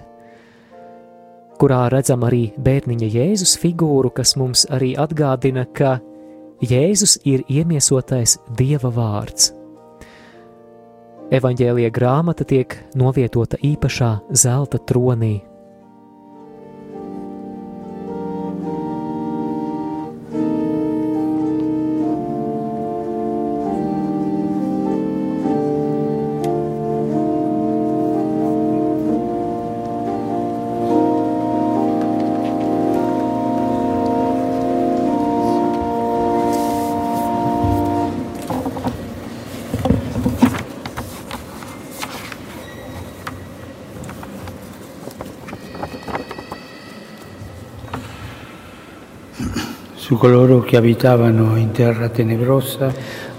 [1.57, 5.97] kurā redzam arī bērniņa Jēzus figūru, kas mums arī atgādina, ka
[6.61, 9.55] Jēzus ir iemiesotais Dieva vārds.
[11.33, 15.39] Evanģēlija grāmata tiek novietota īpašā zelta tronī.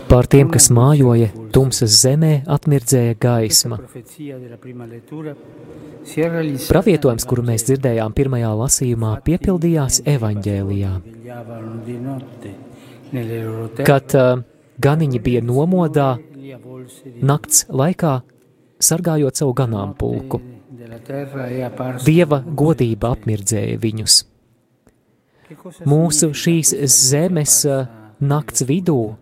[0.09, 3.77] Pār tiem, kas mājoja tumsas zemē, atmirdzēja gaisma.
[6.69, 10.93] Pravietojums, kuru mēs dzirdējām pirmajā lasījumā, piepildījās evaņģēlijā.
[13.91, 14.31] Kad uh,
[14.87, 16.09] ganiņi bija nomodā,
[17.19, 18.15] nakts laikā
[18.79, 20.41] sargājot savu ganāmpulku.
[22.07, 24.21] Dieva godība apmirdzēja viņus
[25.89, 27.87] mūsu šīs zemes eh,
[28.19, 29.15] nakts vidū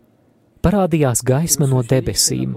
[0.65, 2.55] parādījās gaisma no debesīm.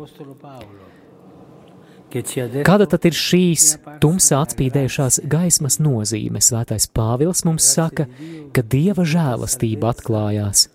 [2.67, 6.43] Kāda tad ir šīs tumsā atspīdējušās gaismas nozīme?
[6.43, 8.09] Svētais Pāvils mums saka,
[8.51, 10.67] ka Dieva žēlastība atklājās.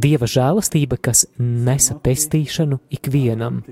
[0.00, 3.64] Dieva žēlastība, kas nesa pestīšanu ikvienam,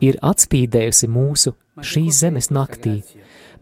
[0.00, 1.52] ir atspīdējusi mūsu
[1.92, 3.02] šīs zemes naktī.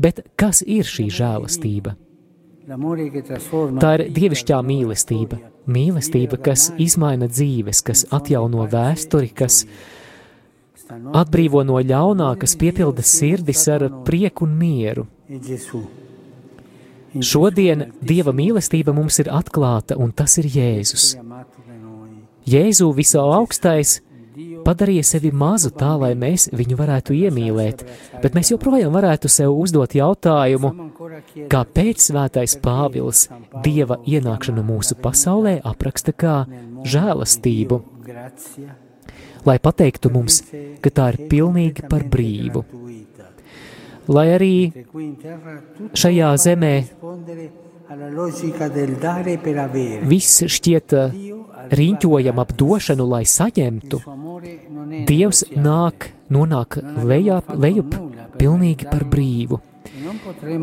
[0.00, 1.96] Bet kas ir šī žēlastība?
[2.68, 5.38] Tā ir dievišķā mīlestība,
[5.70, 9.64] mīlestība, kas izmaina dzīves, kas atjauno vēsturi, kas
[10.90, 15.06] atbrīvo no ļaunā, kas piepilda sirdis ar prieku un mieru,
[17.10, 21.16] Šodien Dieva mīlestība mums ir atklāta, un tas ir Jēzus.
[22.46, 23.98] Jēzu visā augstais
[24.64, 27.84] padarīja sevi mazu tā, lai mēs viņu varētu iemīlēt,
[28.22, 30.72] bet mēs joprojām varētu sev uzdot jautājumu,
[31.50, 33.26] kāpēc svētais Pāvils
[33.64, 36.36] Dieva ienākšanu mūsu pasaulē apraksta kā
[36.84, 37.80] žēlastību,
[39.48, 40.42] lai pateiktu mums,
[40.82, 42.64] ka tā ir pilnīgi par brīvu.
[44.10, 44.54] Lai arī
[45.94, 46.74] šajā zemē
[50.06, 50.94] viss šķiet
[51.70, 54.00] riņķojam ap došanu, lai saņemtu,
[55.06, 57.94] Dievs nāk, nonāk lejā, lejup
[58.38, 59.60] pilnīgi par brīvu.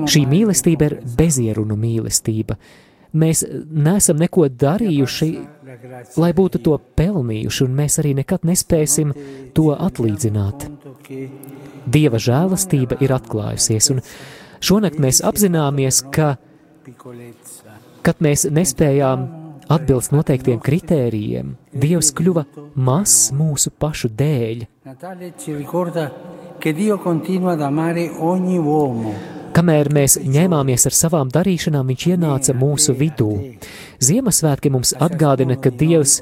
[0.09, 2.57] Šī mīlestība ir bezierunu mīlestība.
[3.17, 5.29] Mēs neesam neko darījuši,
[6.19, 9.13] lai būtu to pelnījuši, un mēs arī nekad nespēsim
[9.55, 10.67] to atlīdzināt.
[11.87, 14.03] Dieva žēlastība ir atklājusies, un
[14.59, 16.35] šonakt mēs apzināmies, ka,
[18.07, 19.25] kad mēs nespējām
[19.71, 24.63] atbilst noteiktiem kritērijiem, Dievs kļuva mazs mūsu pašu dēļ.
[29.57, 33.31] Kamēr mēs ņēmāmies ar savām darīšanām, viņš ienāca mūsu vidū.
[34.03, 36.19] Ziemassvētki mums atgādina, ka Dievs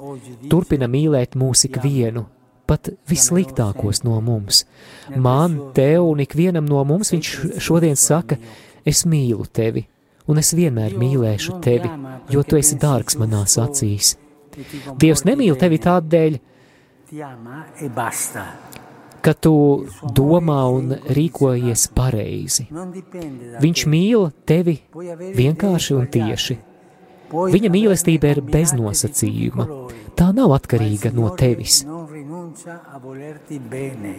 [0.52, 2.26] turpina mīlēt mūs ikvienu,
[2.66, 4.64] pat vissliktākos no mums.
[5.16, 8.40] Man, tev un ikvienam no mums viņš šodien saka,
[8.88, 9.86] es mīlu tevi,
[10.28, 11.92] un es vienmēr mīlēšu tevi,
[12.34, 14.16] jo tu esi dārgs manās acīs.
[15.02, 16.40] Dievs nemīl tevi tādēļ,
[19.26, 19.56] ka tu
[20.14, 22.68] domā un rīkojies pareizi.
[23.62, 24.78] Viņš mīl tevi
[25.40, 26.58] vienkārši un tieši.
[27.34, 29.66] Viņa mīlestība ir bez nosacījuma.
[30.16, 31.82] Tā nav atkarīga no tevis.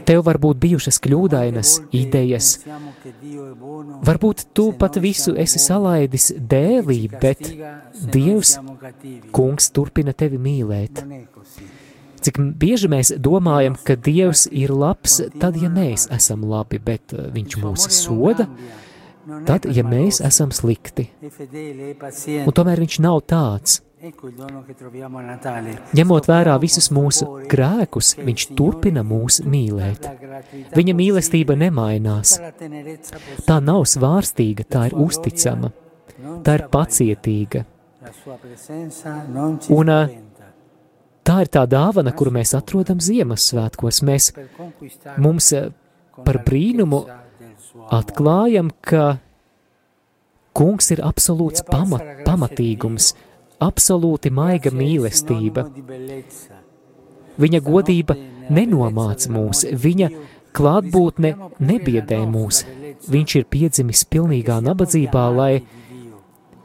[0.07, 2.51] Tev var būt bijušas kļūdainas idejas.
[4.07, 7.49] Varbūt tu pat visu esi salaidis dēlī, bet
[8.13, 8.59] Dievs,
[9.33, 11.01] Kungs, turpina tevi mīlēt.
[12.27, 17.59] Cik bieži mēs domājam, ka Dievs ir labs, tad, ja mēs esam labi, bet Viņš
[17.63, 18.49] mūs soda,
[19.49, 21.09] tad, ja mēs esam slikti.
[22.43, 23.81] Un tomēr Viņš nav tāds.
[25.97, 30.07] Ņemot vērā visus mūsu grēkus, viņš turpina mūs mīlēt.
[30.77, 32.37] Viņa mīlestība nemainās.
[33.49, 35.73] Tā nav svārstīga, tā ir uzticama,
[36.47, 37.65] tā ir pacietīga.
[39.75, 39.93] Un
[41.27, 44.03] tā ir tā dāvana, kuru mēs atrodam Ziemassvētkos.
[44.07, 44.33] Mēs
[45.19, 45.53] mums
[46.25, 47.03] par brīnumu
[47.93, 49.17] atklājam, ka
[50.57, 53.13] kungs ir absolūts pamat, pamatīgums,
[53.63, 55.67] absolūti maiga mīlestība.
[57.37, 58.17] Viņa godība
[58.51, 60.11] nenomāca mūs, viņa
[60.57, 62.65] klātbūtne nebiedē mūs.
[63.13, 65.53] Viņš ir piedzimis pilnīgā nabadzībā, lai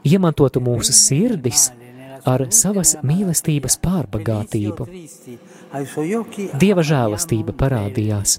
[0.08, 1.70] iemantotu mūsu sirdis
[2.28, 4.86] ar savas mīlestības pārbagātību.
[6.60, 8.38] Dieva žēlastība parādījās.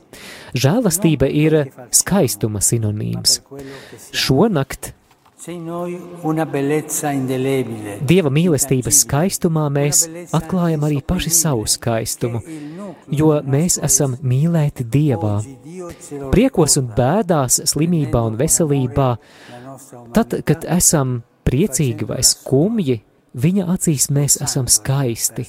[0.56, 1.58] Žēlastība ir
[1.92, 3.42] skaistuma sinonīms.
[4.14, 4.94] Šonakt
[8.08, 12.40] Dieva mīlestības skaistumā mēs atklājam arī paši savu skaistumu,
[13.12, 15.34] jo mēs esam mīlēti Dievā.
[16.32, 19.10] Priekos un bēdās, slimībā un veselībā,
[20.16, 23.02] tad, kad esam priecīgi vai skumji,
[23.36, 25.44] viņa acīs mēs esam skaisti.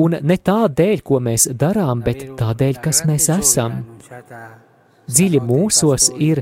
[0.00, 3.82] Un ne tādēļ, ko mēs darām, bet tādēļ, kas mēs esam.
[5.10, 6.40] Dziļi mūsos ir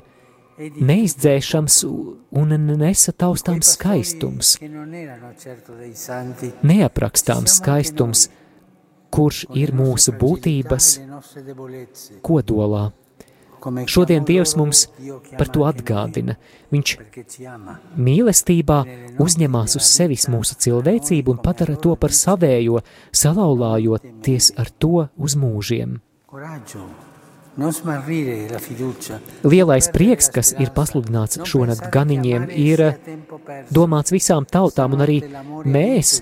[0.58, 1.78] neizdzēšams
[2.40, 4.54] un nesataustāms skaistums,
[6.62, 8.28] neaprakstāms skaistums,
[9.14, 10.94] kurš ir mūsu būtības
[12.26, 12.88] kodolā.
[13.90, 14.84] Šodien Dievs mums
[15.38, 16.36] par to atgādina.
[16.70, 16.94] Viņš
[17.98, 18.78] mīlestībā
[19.24, 25.98] uzņemās uz sevis mūsu cilvēcību un padara to par savējo, salauzājoties ar to uz mūžiem.
[29.42, 32.82] Lielais prieks, kas ir pasludināts šonakt ganiņiem, ir
[33.74, 35.18] domāts visām tautām, un arī
[35.66, 36.20] mēs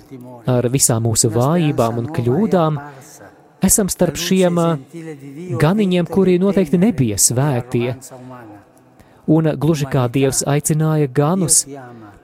[0.48, 2.80] ar visām mūsu vājībām un kļūdām
[3.68, 4.62] esam starp šiem
[5.60, 7.96] ganiņiem, kuri noteikti nebija svētie.
[9.26, 11.64] Un gluži kā Dievs aicināja ganus,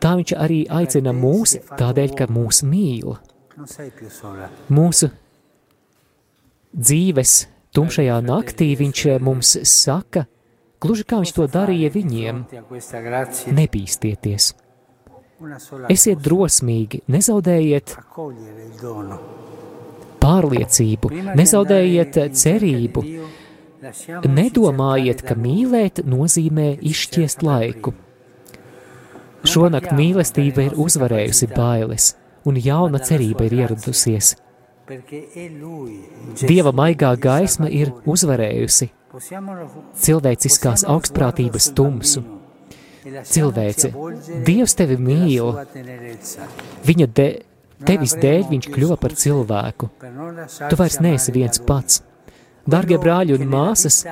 [0.00, 3.16] tā viņš arī aicina mūs tādēļ, ka mūs mīl.
[4.72, 5.10] Mūsu
[6.72, 7.34] dzīves
[7.76, 10.26] tumšajā naktī viņš eh, mums saka,
[10.82, 12.44] gluži kā viņš to darīja viņiem,
[13.58, 14.52] nebīstieties.
[15.90, 17.96] Esiet drosmīgi, nezaudējiet
[20.22, 23.02] pārliecību, nezaudējiet cerību,
[24.30, 27.96] nedomājiet, ka mīlēt nozīmē izšķiest laiku.
[29.42, 32.12] Šonakt mīlestība ir uzvarējusi bailes,
[32.46, 34.36] un jauna cerība ir ieradusies.
[36.42, 38.90] Dieva maigā gaisma ir uzvarējusi
[40.02, 42.22] cilvēciskās augstprātības tumsu.
[43.02, 43.90] Cilvēce,
[44.46, 45.56] Dievs tevi mīl,
[46.86, 47.26] viņa de,
[47.82, 49.90] tevis dēļ viņš kļuva par cilvēku.
[50.68, 52.02] Tu vairs neesi viens pats.
[52.62, 54.04] Dargie brāļi un māsas,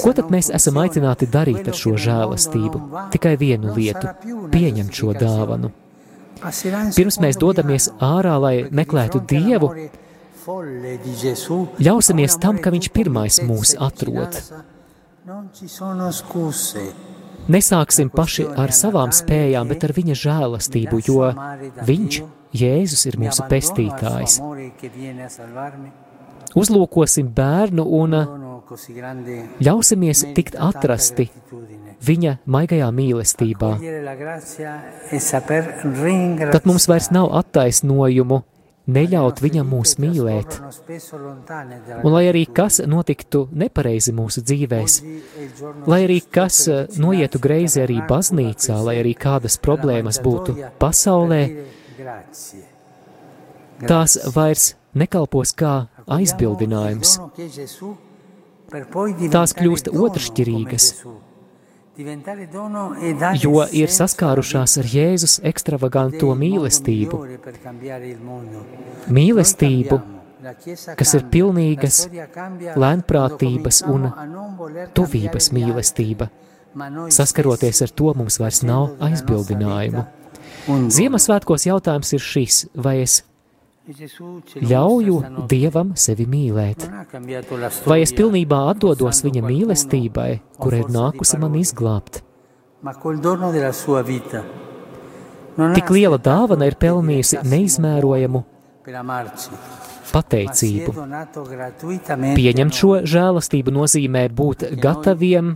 [0.00, 2.80] ko tad mēs esam aicināti darīt ar šo žēlastību?
[3.12, 4.14] Tikai vienu lietu-
[4.54, 5.72] pieņemt šo dāvanu.
[6.42, 9.70] Pirms mēs dodamies ārā, lai meklētu Dievu,
[11.78, 14.38] ļausimies tam, ka Viņš pirmais mūs atrod.
[17.52, 21.30] Nesāksim paši ar savām spējām, bet ar viņa žēlastību, jo
[21.86, 22.22] viņš,
[22.52, 24.40] Jēzus, ir mūsu pestītājs.
[26.58, 28.18] Uzlūkosim bērnu un
[29.62, 31.30] ļausimies tikt atrasti
[32.02, 33.72] viņa maigajā mīlestībā.
[36.52, 38.42] Tad mums vairs nav attaisnojumu
[38.90, 40.56] neļaut viņam mūs mīlēt.
[42.02, 44.98] Un lai arī kas notiktu nepareizi mūsu dzīvēs,
[45.86, 46.64] lai arī kas
[46.98, 51.42] noietu greizi arī baznīcā, lai arī kādas problēmas būtu pasaulē,
[53.86, 55.74] tās vairs nekalpos kā
[56.10, 57.18] aizbildinājums.
[59.32, 60.86] Tās kļūst otršķirīgas,
[63.42, 67.20] jo ir saskārušās ar Jēzus ekstravaganto mīlestību.
[69.12, 69.98] Mīlestību,
[70.96, 71.98] kas ir pilnīgas
[72.84, 74.08] lēnprātības un
[74.96, 76.30] tuvības mīlestība.
[77.12, 80.06] Saskaroties ar to, mums vairs nav aizbildinājumu.
[80.96, 83.20] Ziemassvētkos jautājums ir šis, vai es
[83.82, 85.16] ļauju
[85.50, 86.84] Dievam sevi mīlēt,
[87.86, 92.22] vai es pilnībā atdodos Viņa mīlestībai, kur ir nākusi man izglābt.
[95.74, 98.44] Tik liela dāvana ir pelnījusi neizmērojamu
[100.12, 100.94] pateicību.
[102.38, 105.54] Pieņemt šo žēlastību nozīmē būt gataviem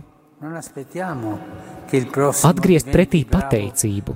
[2.47, 4.15] atgriezt pretī pateicību.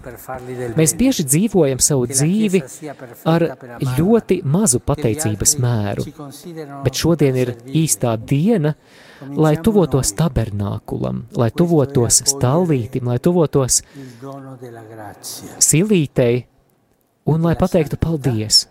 [0.77, 2.61] Mēs bieži dzīvojam savu dzīvi
[3.29, 3.47] ar
[3.97, 6.05] ļoti mazu pateicības mēru,
[6.85, 8.75] bet šodien ir īstā diena,
[9.21, 13.81] lai tuvotos tabernākulam, lai tuvotos stallītim, lai tuvotos
[15.61, 16.45] silītei
[17.29, 18.65] un lai pateiktu paldies.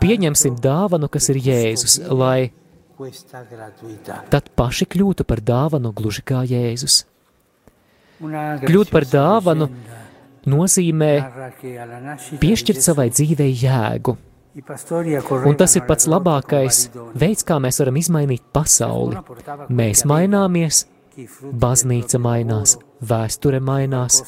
[0.00, 2.52] Pieņemsim dāvanu, kas ir Jēzus, lai
[4.30, 7.02] tad paši kļūtu par dāvanu gluži kā Jēzus.
[8.20, 9.68] Kļūt par dāvanu
[10.50, 11.12] nozīmē
[12.40, 14.16] piešķirt savai dzīvei jēgu.
[14.54, 16.84] Un tas ir pats labākais
[17.18, 19.18] veids, kā mēs varam izmainīt pasauli.
[19.66, 20.84] Mēs maināmies,
[21.64, 24.20] baznīca mainās, vēsture mainās.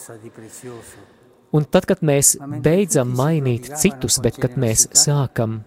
[1.54, 5.60] Un tad, kad mēs beidzam mainīt citus, bet kad mēs sākam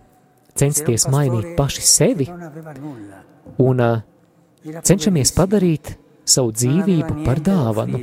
[0.60, 2.28] censties mainīt paši sevi
[3.64, 4.02] un uh,
[4.84, 5.96] cenšamies padarīt
[6.30, 8.02] savu dzīvību par dāvanu.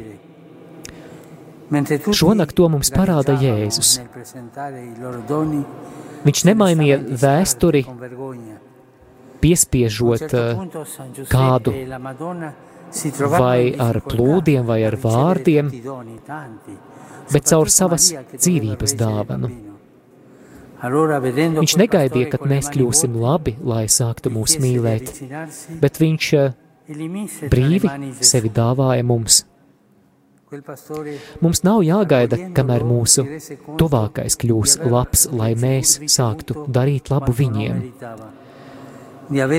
[2.15, 3.97] Šonakt to mums parāda Jēzus.
[6.27, 7.83] Viņš nemainīja vēsturi,
[9.43, 10.35] piespiežot
[11.31, 11.75] kādu
[13.35, 15.71] vai ar plūdiem, vai ar vārdiem,
[17.33, 19.51] bet caur savas dzīvības dāvanu.
[20.77, 25.13] Viņš negaidīja, kad mēs kļūsim labi, lai sāktu mūs mīlēt,
[25.83, 26.31] bet viņš
[26.89, 27.91] brīvi
[28.23, 29.45] sevi dāvāja mums.
[31.43, 33.25] Mums nav jāgaida, kamēr mūsu
[33.81, 37.83] tuvākais kļūs labs, lai mēs sāktu darīt labu viņiem.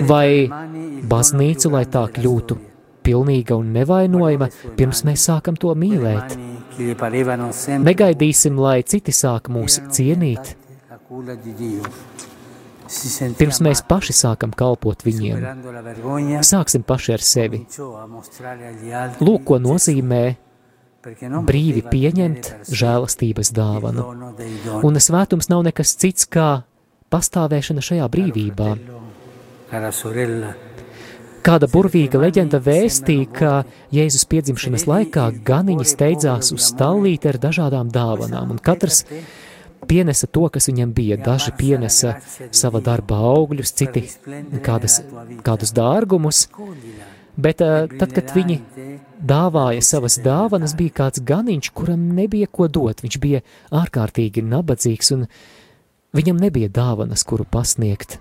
[0.07, 0.47] Vai
[1.11, 2.57] baznīcu, lai tā kļūtu
[3.07, 4.47] pilnīga un nevainojama,
[4.79, 6.37] pirms mēs sākam to mīlēt.
[7.83, 10.55] Negaidīsim, lai citi sāk mūs cienīt,
[13.37, 15.43] Pirms mēs paši sākam kalpot viņiem,
[16.45, 17.63] sāksim paši ar sevi.
[19.21, 20.23] Lūk, ko nozīmē
[21.47, 24.07] brīvi pieņemt žēlastības dāvanu.
[24.83, 26.63] Un svētums nav nekas cits kā
[27.13, 28.71] pastāvēšana šajā brīvībā.
[31.47, 33.51] Kāda burvīga leģenda vēstīja, ka
[33.95, 39.05] Jēzus piedzimšanas laikā ganiņi steidzās uz stallīti ar dažādām dāvanām, un katrs
[39.87, 41.17] pienesa to, kas viņam bija.
[41.21, 42.17] Daži pienesa
[42.51, 44.03] sava darba augļus, citi
[44.65, 44.99] kādas,
[45.45, 46.45] kādus dārgumus,
[47.37, 48.59] bet tad, kad viņi
[49.17, 53.03] dāvāja savas dāvanas, bija kāds ganiņš, kuram nebija ko dot.
[53.05, 55.25] Viņš bija ārkārtīgi nabadzīgs un
[56.17, 58.19] viņam nebija dāvanas, kuru pasniegt.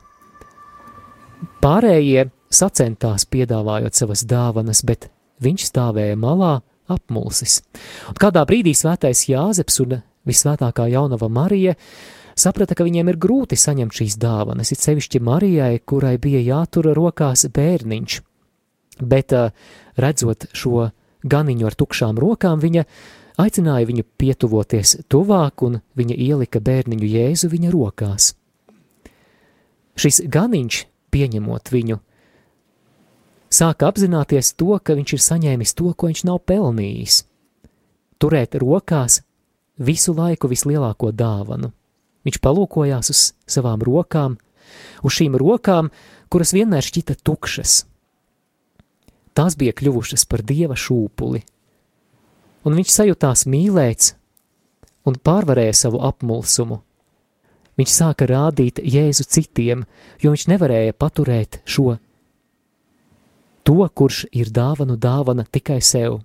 [1.60, 5.10] Pārējie sacentās piedāvājot savas dāvanas, bet
[5.42, 6.60] viņš stāvēja malā
[6.90, 7.60] apmulsis.
[8.10, 11.77] Un kādā brīdī svētais Jāzeps un visvētākā jaunava Marija
[12.37, 17.47] saprata, ka viņiem ir grūti saņemt šīs dāvanas, it sevišķi Marijai, kurai bija jātura rokās
[17.53, 18.18] bērniņš.
[19.01, 19.33] Bet,
[20.01, 20.91] redzot šo
[21.24, 22.85] ganiņu ar tukšām rokām, viņa
[23.41, 28.35] aicināja viņu pietuvoties tuvāk, un viņa ielika bērniņu Jēzu viņa rokās.
[29.97, 32.01] Šis ganiņš, pieņemot viņu,
[33.53, 37.22] sāka apzināties to, ka viņš ir saņēmis to, ko viņš nav pelnījis.
[38.20, 39.22] Turēt rokās
[39.79, 41.72] visu laiku vislielāko dāvanu.
[42.27, 44.37] Viņš palūkojās uz savām rokām,
[45.07, 45.91] uz šīm rokām,
[46.33, 47.85] kuras vienmēr šķita tukšas.
[49.37, 51.43] Tās bija kļuvušas par dieva šūpuli,
[52.66, 54.14] un viņš sajūtās mīlēts
[55.07, 56.81] un pārvarēja savu apmulsumu.
[57.77, 59.85] Viņš sāka rādīt Jēzu citiem,
[60.22, 61.99] jo viņš nevarēja paturēt šo
[63.66, 66.22] to, kurš ir dāvanu dāvana tikai sev.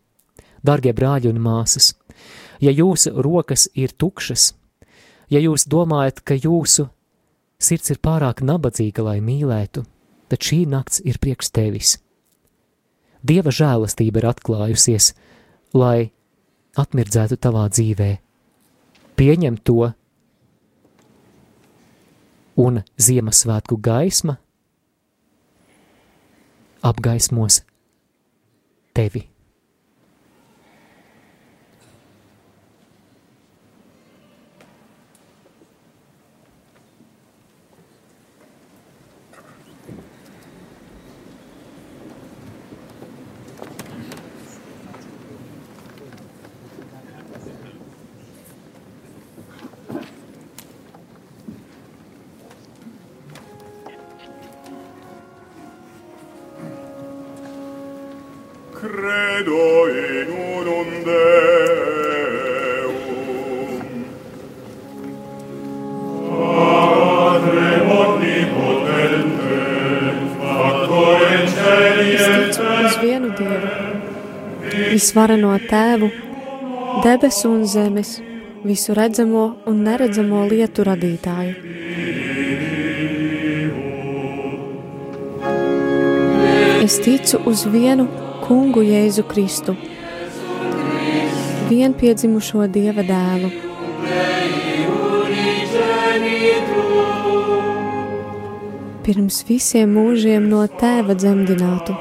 [0.64, 1.94] Dargie brāļi un māsas,
[2.62, 4.52] ja jūsu rokas ir tukšas,
[5.34, 6.88] ja jūs domājat, ka jūsu
[7.62, 9.86] sirds ir pārāk nabadzīga, lai mīlētu,
[10.30, 11.98] tad šī nakts ir priekš tevis.
[13.22, 15.12] Dieva žēlastība ir atklājusies,
[15.78, 16.12] lai
[16.78, 18.12] atmirdzētu tavā dzīvē.
[19.18, 19.92] Pieņem to,
[22.62, 24.38] un Ziemassvētku gaisma
[26.82, 27.62] apgaismos
[28.98, 29.28] tevi.
[75.12, 76.08] Visvarano Tēvu,
[77.04, 78.22] debesu un zemes,
[78.64, 81.56] visu redzamo un neredzamo lietu radītāju.
[86.86, 88.06] Es ticu uz vienu
[88.46, 89.76] kungu Jēzu Kristu,
[91.68, 93.52] vienpiedzimušo Dieva dēlu,
[99.04, 102.00] pirms visiem mūžiem no tēva dzemdinātu,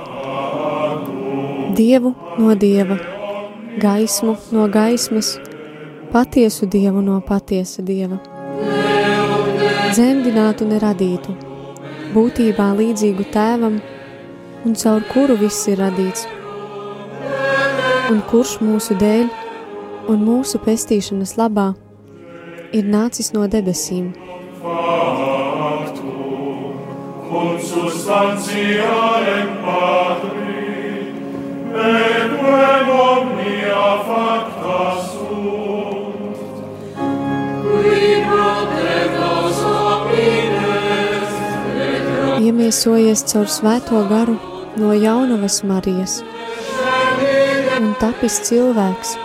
[1.81, 2.99] Dievu no Dieva,
[3.81, 5.41] gaismu no gaismas,
[6.12, 8.18] patiesu Dievu no patiesa Dieva,
[9.89, 11.33] dzemdinātu neradītu,
[12.12, 13.81] būtībā līdzīgu tēvam,
[14.66, 16.28] un caur kuru viss ir radīts,
[18.12, 19.26] un kurš mūsu dēļ
[20.12, 21.70] un mūsu pestīšanas labā
[22.76, 24.12] ir nācis no debesīm.
[27.31, 30.20] Consubstantialem Patri,
[42.71, 44.37] Iemiesojies caur svēto garu
[44.79, 46.12] no jaunavas Marijas
[47.81, 49.16] un tapis cilvēks.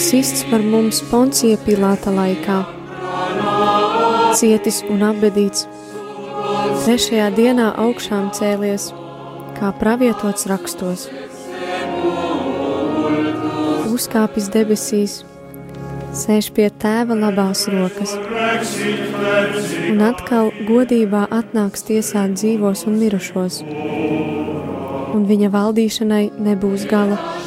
[0.00, 2.64] Krustā sists par mums Poncija Pilāta laikā.
[4.32, 5.66] cietis un apbedīts,
[6.84, 8.86] trešajā dienā augšām cēlies,
[9.58, 11.02] kā pravietots rakstos,
[13.92, 15.18] uzkāpis debesīs,
[16.16, 18.16] sēž pie tēva labās rokas,
[19.90, 23.60] un atkal godībā atnāks tiesāt dzīvos un mirušos,
[25.12, 27.39] un viņa valdīšanai nebūs gala.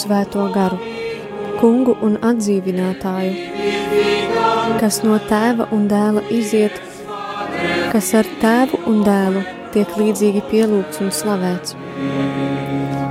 [0.00, 0.78] Svēto garu,
[1.60, 3.32] kungu un atdzīvinātāju,
[4.80, 6.78] kas no tēva un dēla iziet,
[7.92, 9.44] kas ar tēvu un dēlu
[9.74, 11.76] tiek līdzīgi pielūgts un slavēts,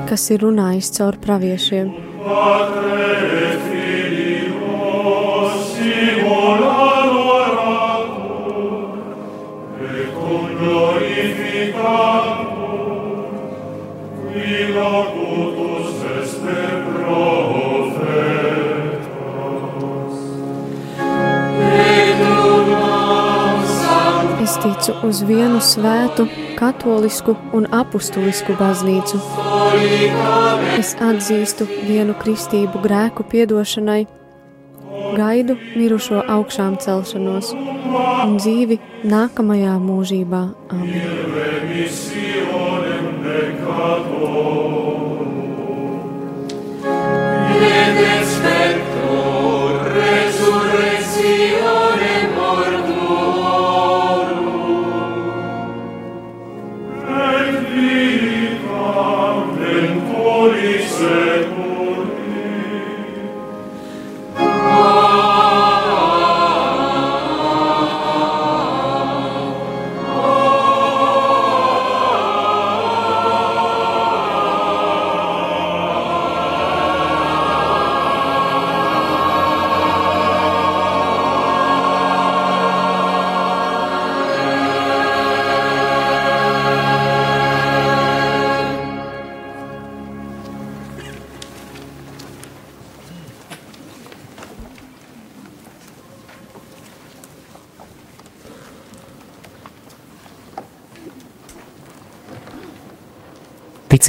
[0.10, 1.94] kas ir runājis caur praviešiem.
[2.26, 3.59] Patre
[24.60, 26.26] Es ticu uz vienu svētu,
[26.60, 29.16] katolisku un apustulisku baznīcu.
[30.76, 34.02] Es atzīstu vienu kristību grēku piedošanai,
[35.16, 40.44] gaidu mirušo augšām celšanos un dzīvi nākamajā mūžībā.
[40.76, 42.29] Amen.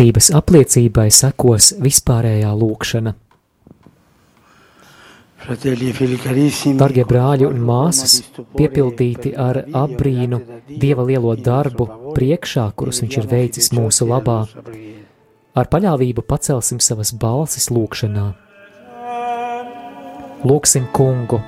[0.00, 3.10] Ticības apliecībai sekos vispārējā lūkšana.
[5.44, 8.14] E Dargie brāļi un māsas,
[8.56, 10.40] piepildīti ar apbrīnu
[10.70, 14.38] Dieva lielo darbu priekšā, kurus Viņš ir veicis mūsu labā,
[15.52, 18.26] ar paļāvību pacelsim savas balsis lūkšanā.
[20.48, 21.44] Lūksim kungu,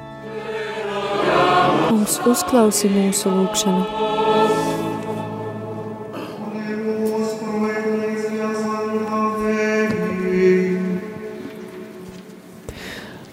[1.88, 4.11] Kungs uzklausi mūsu lūgšanu.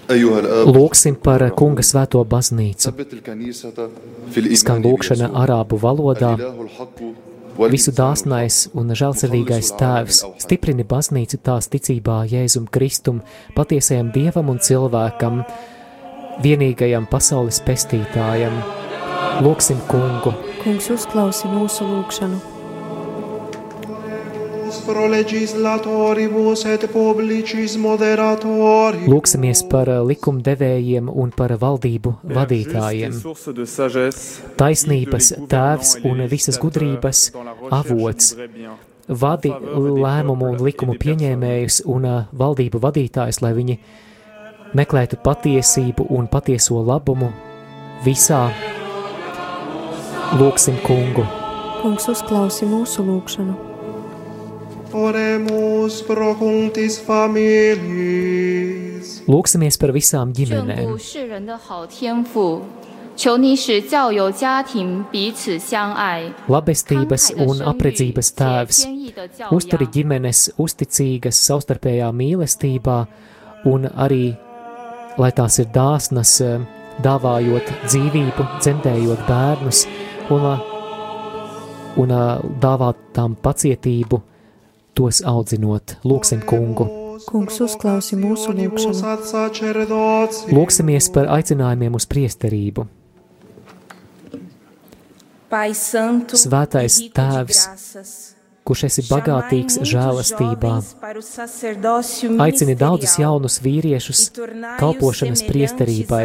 [0.10, 2.94] Lūksim par kunga svēto baznīcu.
[4.58, 6.34] Skan lūkšana arābu valodā.
[7.70, 13.20] Visu dāsnais un žēlsirdīgais tēvs stiprini baznīcu tās ticībā Jēzum Kristum,
[13.54, 15.44] patiesajam dievam un cilvēkam,
[16.42, 18.56] vienīgajam pasaules pestītājam.
[19.44, 20.34] Lūksim kungu!
[20.64, 22.49] Kungs uzklausī mūsu lūkšanu!
[24.70, 29.10] Oremus pro legislatoribus et publicis moderatoribus.
[29.10, 33.16] lūksimies par likumdevējiem un par valdību vadītājiem.
[34.58, 37.32] Taisnības tēvs un visas gudrības
[37.72, 38.36] avots,
[39.08, 43.80] vadi lēmumu un likumu pieņēmējus un ā, valdību vadītājus, lai viņi
[44.78, 47.32] meklētu patiesību un patieso labumu
[48.06, 48.52] visā.
[50.38, 51.26] Lūksim kungu,
[51.82, 53.69] Kungs uzklausi mūsu lūgšanu.
[54.93, 58.05] Oremus pro cunctis familis.
[59.27, 62.63] lūksimies par visām 眷 ģimenēm.顾世人的好天赋，
[63.17, 68.87] 求你使教友家庭彼此相爱， Labestības un apredzības tēvs,
[69.51, 73.07] uzturi ģimenes uzticīgas savstarpējā mīlestībā
[73.65, 74.37] un arī,
[75.19, 76.61] lai tās ir dāsnas, eh,
[77.03, 79.87] dāvājot dzīvību, dzemdējot bērnus
[80.31, 80.57] un, ā,
[81.97, 84.21] un ā, dāvāt tām pacietību,
[84.98, 85.98] tos audzinot.
[86.08, 86.88] Lūksim kungu.
[87.28, 89.20] Kungs uzklausi mūsu lūgšanu.
[90.56, 92.88] Lūksimies par aicinājumiem uz priesterību.
[95.50, 97.60] Svētais Tēvs,
[98.62, 100.74] kurš esi bagātīgs žēlastībā,
[102.46, 104.22] aicini daudzus jaunus vīriešus
[104.78, 106.24] kalpošanas priesterībai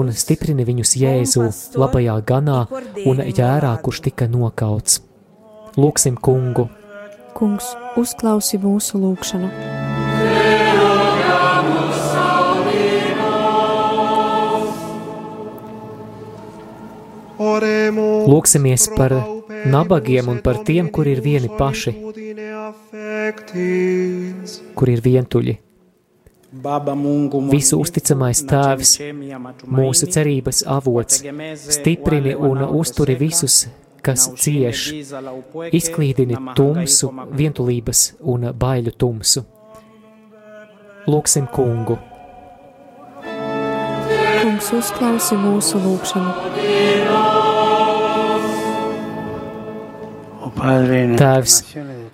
[0.00, 1.46] un stiprini viņus Jēzu
[1.78, 2.64] labajā ganā
[3.06, 5.04] un jērā, kurš tika nokauts.
[5.78, 6.66] Lūksim kungu,
[7.34, 7.66] Kungs
[7.98, 9.48] uzklausi mūsu lūgšanu.
[18.30, 19.12] Lūksimies par
[19.66, 21.92] nabagiem un par tiem, kur ir vieni paši,
[22.68, 24.60] affectis.
[24.78, 25.58] kur ir vientuļi.
[27.50, 28.92] Visu uzticamais Tēvs,
[29.66, 31.24] mūsu cerības avots,
[31.74, 33.64] stiprini un uzturi visus,
[34.04, 34.86] kas cieš,
[35.74, 39.44] izklīdini tumsu, vientulības un baiļu tumsu.
[41.04, 41.98] Lūksim kungu,
[44.44, 46.32] Kungs uzklausi mūsu lūgšanu.
[51.18, 51.56] Tēvs,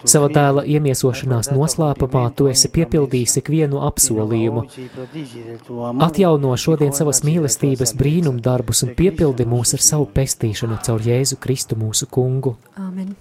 [0.08, 4.66] savā dēla iemiesošanās noslēpumā tu esi piepildījis ikvienu apsolījumu.
[6.06, 12.08] Atjauno šodien savas mīlestības brīnumdarbus un piepildi mūs ar savu pestīšanu caur Jēzu Kristu mūsu
[12.10, 12.56] kungu.
[12.80, 13.12] Āmen.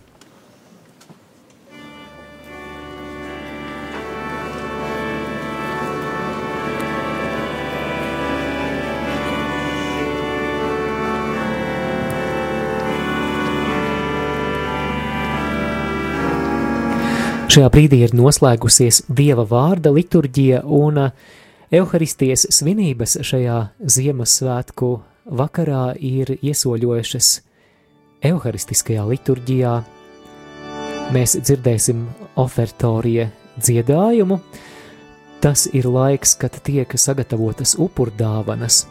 [17.50, 21.00] Šajā brīdī ir noslēgusies Dieva vārda liturģija un
[21.74, 23.56] Euharistijas svinības šajā
[23.90, 24.90] Ziemassvētku
[25.40, 27.32] vakarā ir iesoļojušas
[28.30, 29.74] Euharistiskajā liturģijā.
[31.16, 32.06] Mēs dzirdēsim
[32.38, 34.38] ofertorija dziedājumu.
[35.42, 38.84] Tas ir laiks, kad tiek sagatavotas upurdāvanas.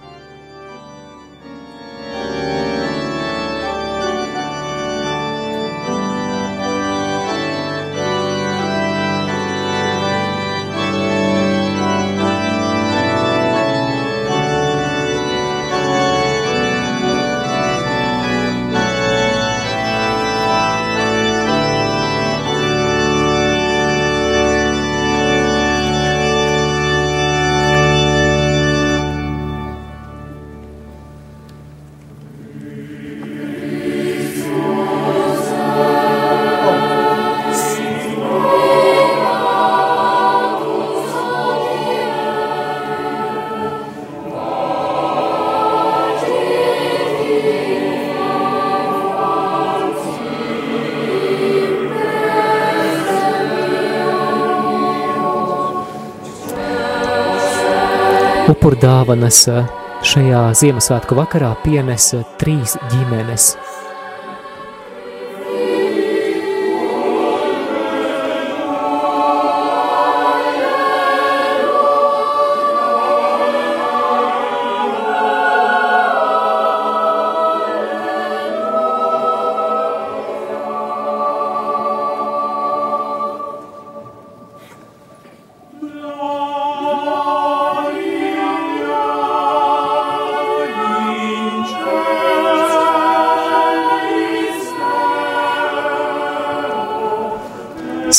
[59.09, 59.47] Upurdāvanas
[60.05, 63.55] šajā Ziemassvētku vakarā pienesa trīs ģimenes.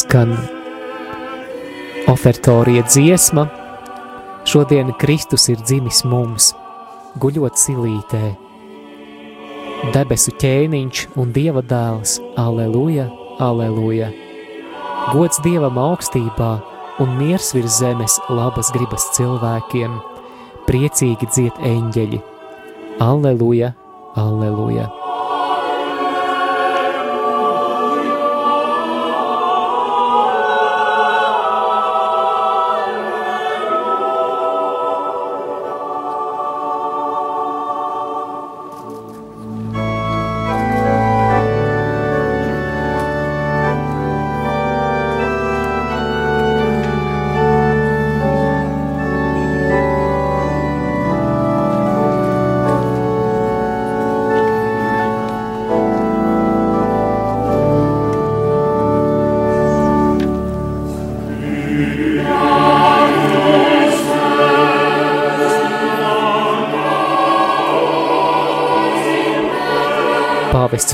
[0.10, 0.38] Skan
[2.08, 3.48] ofertorija dziesma.
[4.46, 6.48] Šodien Kristus ir dzimis mums,
[7.22, 8.32] guļot silītē.
[9.94, 13.06] Debesu ķēniņš un dieva dēls, aleluja,
[13.38, 14.10] aleluja.
[15.14, 16.52] Gods dievam augstībā
[17.06, 20.00] un miers virs zemes labas gribas cilvēkiem,
[20.66, 22.24] priecīgi dzied eņģeļi.
[22.98, 23.76] Aleluja,
[24.18, 24.90] aleluja.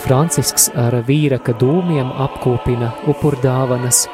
[0.05, 4.05] Francisks ar vīraka dūmiem apkopina upurdāvanas.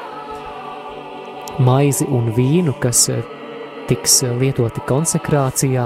[1.60, 3.22] maizi un vīnu, kas eh,
[3.88, 5.86] tiks eh, lietoti konsekrācijā.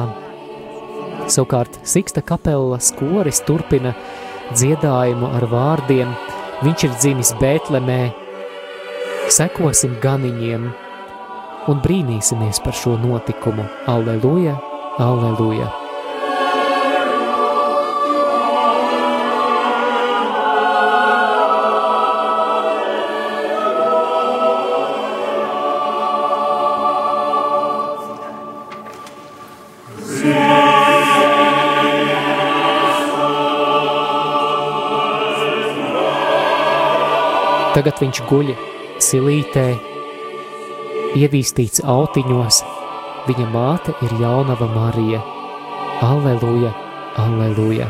[1.27, 3.95] Savukārt Siksta kapelas koris turpina
[4.53, 6.13] dziedājumu ar vārdiem
[6.63, 7.99] Viņš ir dzimis Bētlemē,
[9.27, 10.69] sekosim ganiņiem
[11.67, 13.67] un brīnīsimies par šo notikumu.
[13.91, 14.55] Alleluja,
[15.03, 15.84] alleluja!
[37.75, 38.53] Tagad viņš guļ
[39.03, 39.65] silītē,
[41.19, 42.61] ievīstīts autiņos,
[43.27, 45.19] viņa māte ir jaunava Marija.
[46.05, 46.71] Alleluja,
[47.19, 47.89] alleluja!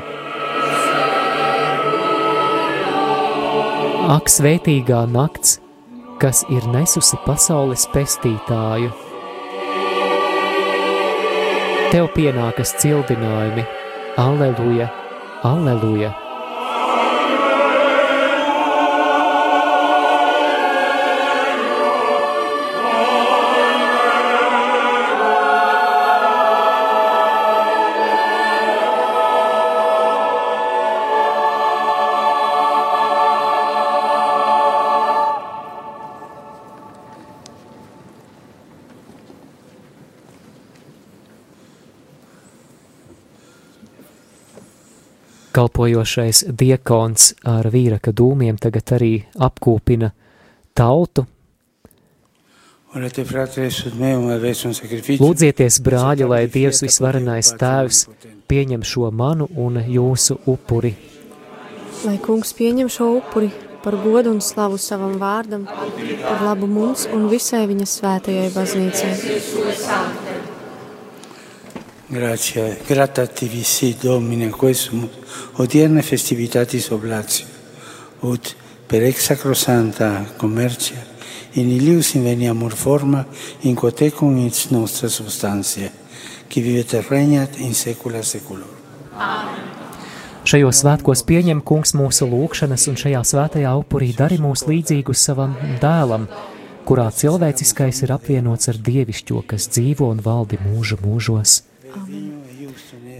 [4.16, 5.60] Ak, svētīgā nakts,
[6.18, 8.90] kas ir nesusi pasaules pestītāju!
[11.94, 13.70] Tev pienākas cildinājumi,
[14.18, 14.90] alleluja,
[15.46, 16.25] alleluja!
[45.86, 50.12] Kalpojošais diekons ar vīraka dūmiem tagad arī apkūpina
[50.74, 51.26] tautu.
[55.20, 58.08] Lūdzieties, brāļi, lai Dievs visvarenais tēvs
[58.48, 60.96] pieņem šo manu un jūsu upuri.
[62.06, 63.52] Lai kungs pieņem šo upuri
[63.84, 69.14] par godu un slavu savam vārdam, par labu mums un visai viņa svētajai baznīcai.
[72.08, 75.10] Grazie, grata ti visi Domine quesum
[75.58, 77.48] odierne festivitatis oblatio,
[78.22, 78.56] ut
[78.88, 81.00] per ex sacrosanta commercia
[81.56, 83.26] in ilius inveniamur forma
[83.62, 85.92] in quotecum its nostra substantia,
[86.50, 88.84] qui vivet et regnat in secula seculorum.
[90.46, 96.28] Šajos svētkos pieņem kungs mūsu lūgšanas, un šajā svētajā upurī dari mūs līdzīgus savam dēlam,
[96.86, 101.64] kurā cilvēciskais ir apvienots ar dievišķo, kas dzīvo un valdi mūžu mūžos.
[101.96, 102.36] Amen.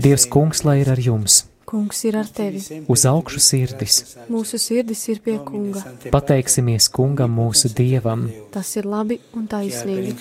[0.04, 1.46] Dievs, kungs, lai ir ar jums!
[1.76, 2.62] Kungs ir ar tevi.
[2.88, 3.96] Uz augšu sirdis.
[4.32, 5.82] Mūsu sirdis ir pie kunga.
[6.14, 8.30] Pateiksimies kungam mūsu dievam.
[8.54, 10.16] Tas ir labi un taisnīgi.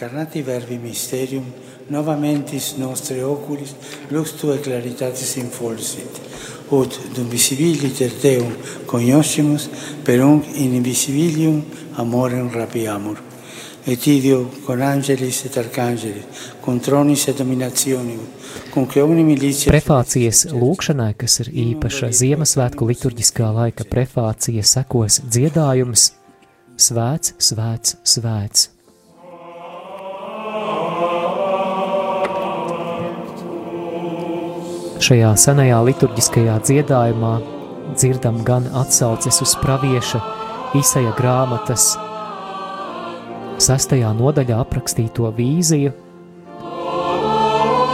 [1.95, 3.75] Novamentis nostri oculis
[4.11, 6.17] lux tue claritatis infolsit,
[6.73, 8.55] ut dum visibiliter Deum
[8.89, 9.69] cognoscimus,
[10.03, 11.61] per un invisibilium
[12.01, 13.21] amorem rapiamur.
[13.87, 16.25] Et idio con angelis et archangelis,
[16.65, 18.45] con tronis et dominationibus,
[19.69, 26.13] Prefācijas lūkšanai, kas ir īpaša Ziemassvētku liturģiskā laika prefācija, sekos dziedājums
[26.75, 28.65] Svēts, svēts, svēts.
[35.05, 37.35] Šajā senajā liturģiskajā dziedājumā
[37.95, 40.23] dzirdam gan atsauces uz pravieša
[40.81, 41.93] Isaija grāmatas
[43.65, 45.93] sastajā nodaļā aprakstīto vīziju,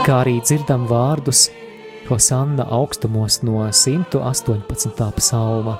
[0.05, 1.47] kā arī dzirdam vārdus
[2.09, 5.11] Hosanna augstumos no 118.
[5.15, 5.77] psalma.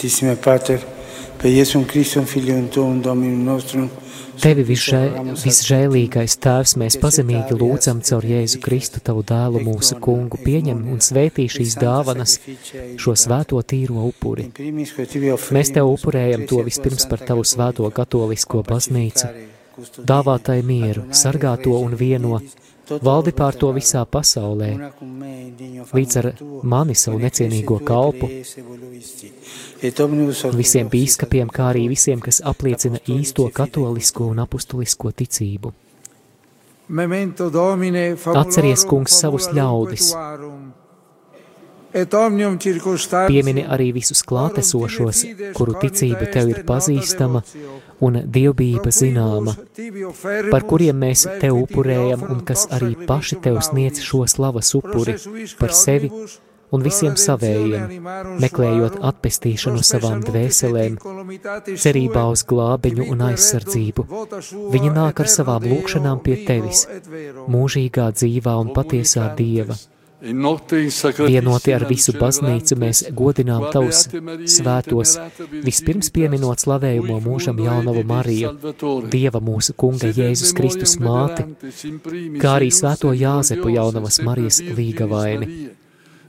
[0.00, 0.80] Clementissime Pater,
[1.36, 3.90] per Jēzum Kristum Filium Tuum Dominum Nostrum,
[4.40, 5.00] Tevi visžē,
[5.36, 11.44] visžēlīgais Tēvs, mēs pazemīgi lūdzam caur Jēzu Kristu, Tavu dēlu mūsu kungu, pieņem un svētī
[11.52, 12.38] šīs dāvanas,
[12.96, 14.48] šo svēto tīro upuri.
[14.56, 19.28] Mēs Tev upurējam to vispirms par Tavu svēto katolisko baznīcu,
[20.00, 22.40] dāvā tai mieru, sargā to un vieno,
[22.98, 24.70] valdi pār to visā pasaulē,
[25.92, 26.32] līdz ar
[26.64, 28.30] mani savu necienīgo kalpu,
[30.56, 35.72] visiem bīskapiem, kā arī visiem, kas apliecina īsto katolisko un apustulisko ticību.
[38.40, 40.10] Atceries, kungs, savus ļaudis,
[43.28, 45.22] piemini arī visus klātesošos,
[45.56, 47.42] kuru ticība tev ir pazīstama
[48.06, 49.56] un dievbijība zināma,
[50.50, 55.16] par kuriem mēs tev upurējam un kas arī paši tev sniedz šo slavas upuri
[55.58, 56.12] par sevi
[56.74, 57.94] un visiem savējiem,
[58.42, 60.98] meklējot atpestīšanu savām dvēselēm,
[61.84, 64.08] cerībā uz glābiņu un aizsardzību.
[64.74, 66.86] Viņi nāk ar savām lūkšanām pie tevis,
[67.50, 69.78] mūžīgā dzīvā un patiesā dieva.
[70.20, 74.02] Vienoti ar visu baznīcu mēs godinām tavus
[74.52, 75.14] svētos,
[75.64, 78.52] vispirms pieminot slavējumu mūžam jaunavu Mariju,
[79.08, 81.48] Dieva mūsu kunga Jēzus Kristus māti,
[82.42, 85.79] kā arī svēto Jāzepu jaunavas Marijas līgavaini.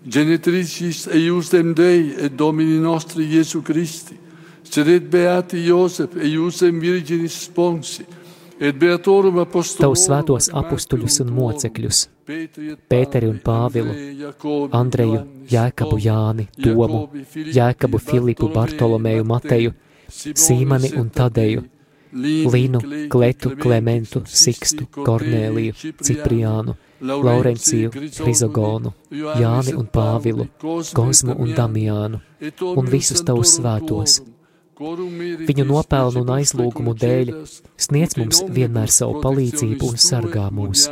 [0.05, 4.17] Genetricis eiusdem Dei et Domini nostri Iesu Christi,
[4.63, 8.05] sed beati Josef eiusdem Virginis sponsi,
[8.61, 12.01] et beatorum apostolorum Tavus svētos apustuļus un mocekļus,
[12.89, 13.93] Pēteri un Pāvilu,
[14.77, 15.21] Andreju,
[15.51, 17.03] Jēkabu Jāni, Tomu,
[17.35, 19.75] Jēkabu Filipu, Bartolomeju, Mateju,
[20.09, 21.65] Sīmani un Tadeju,
[22.13, 30.47] Linu, Kletu, Klementu, Sikstu, Kornēliju, Cipriānu, Laurenciju, Hrizogonu, Jāni un Pāvilu,
[30.93, 32.21] Kozmu un Damiānu,
[32.75, 34.19] un visus tavus svētos.
[34.81, 37.33] Viņu nopelnu un aizlūgumu dēļ
[37.77, 40.87] sniedz mums vienmēr savu palīdzību un sargā mūs.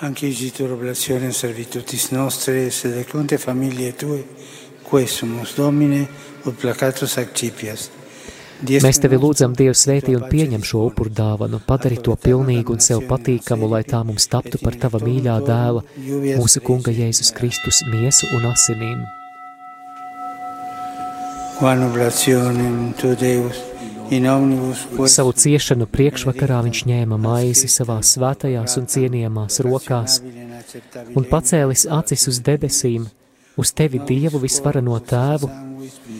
[0.00, 4.20] Anche Igitur oblazione servitutis nostre, sed conte famiglie tue,
[4.86, 6.04] quesumus Domine,
[6.46, 7.88] ut placatus accipias.
[8.58, 13.04] Mēs tevi lūdzam, Dievs, svētī un pieņem šo upuru dāvanu, padari to pilnīgu un sev
[13.06, 15.84] patīkamu, lai tā mums taptu par tava mīļā dēla,
[16.40, 19.04] mūsu kunga Jēzus Kristus miesu un asinīm.
[25.14, 30.18] Savu ciešanu priekšvakarā viņš ņēma maizi savās svētajās un cienījamās rokās
[31.14, 33.06] un pacēlis acis uz debesīm,
[33.58, 35.50] uz tevi Dievu visvarano tēvu,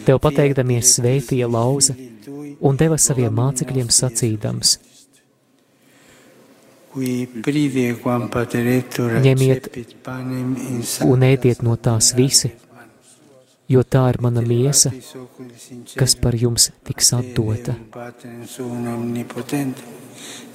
[0.06, 1.94] tev pateikdamies svētīja lauza
[2.60, 4.78] un deva saviem mācekļiem sacīdams.
[9.28, 9.68] Ņemiet
[11.06, 12.50] un ēdiet no tās visi,
[13.70, 14.90] jo tā ir mana miesa,
[15.94, 17.76] kas par jums tiks atdota.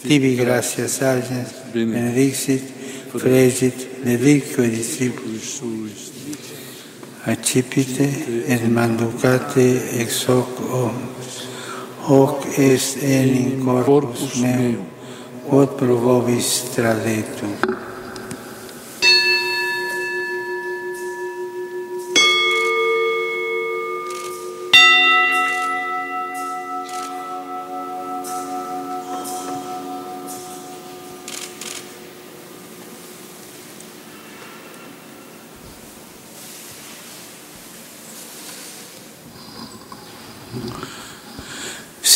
[0.04, 2.66] Tibi gratias agens, benedixit,
[3.14, 6.13] fregit, dedico discipulis suis.
[7.26, 8.08] accipite
[8.48, 9.66] et manducate
[10.00, 11.12] ex hoc omnes.
[12.08, 14.76] Hoc est enim corpus meum,
[15.48, 17.56] quod pro vobis tradetum.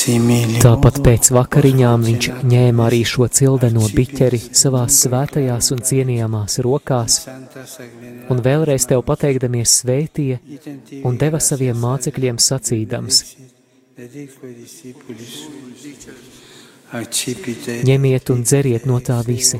[0.07, 7.17] Tāpat pēc vakariņām viņš ņēma arī šo cildeno biķeri savās svētajās un cienījamās rokās,
[8.31, 10.39] un vēlreiz tev pateikdamies svētīja
[11.03, 13.21] un deva saviem mācekļiem sacīdams:
[17.91, 19.59] Ņemiet un dzeriet no tā visi,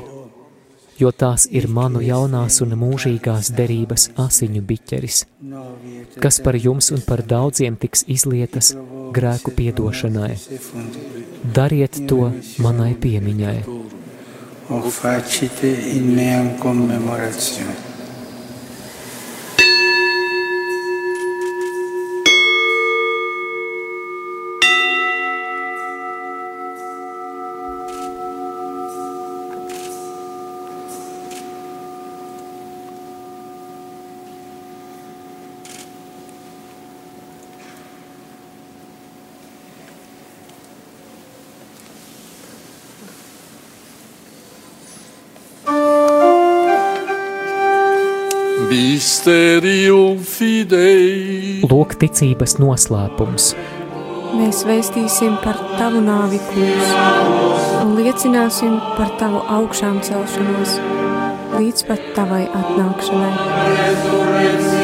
[0.98, 5.24] jo tās ir manu jaunās un mūžīgās derības asiņu biķeris,
[6.22, 8.74] kas par jums un par daudziem tiks izlietas
[9.16, 10.34] grēku piedošanai.
[11.58, 12.32] Dariet to
[12.64, 13.58] manai piemiņai.
[14.68, 17.87] O facite in meam commemorazione.
[49.08, 51.62] Mysterium fidei.
[51.64, 53.54] Lūk, ticības noslēpums.
[54.36, 56.90] Mēs vēstīsim par tavu nāvi, kungs,
[57.80, 60.76] un liecināsim par tavu augšām celšanos
[61.54, 64.77] līdz pat tavai atnākšanai.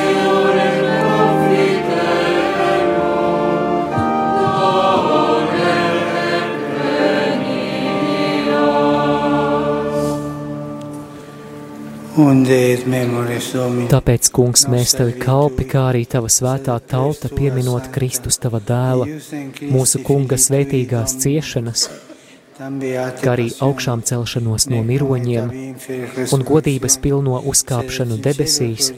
[12.14, 19.18] Tāpēc, kungs, mēs tevi kalpi, kā arī tava svētā tauta, pieminot Kristus tava dēla,
[19.74, 21.88] mūsu kunga svētīgās ciešanas,
[22.54, 25.50] kā arī augšām celšanos no miroņiem
[26.30, 28.94] un godības pilno uzkāpšanu debesīs,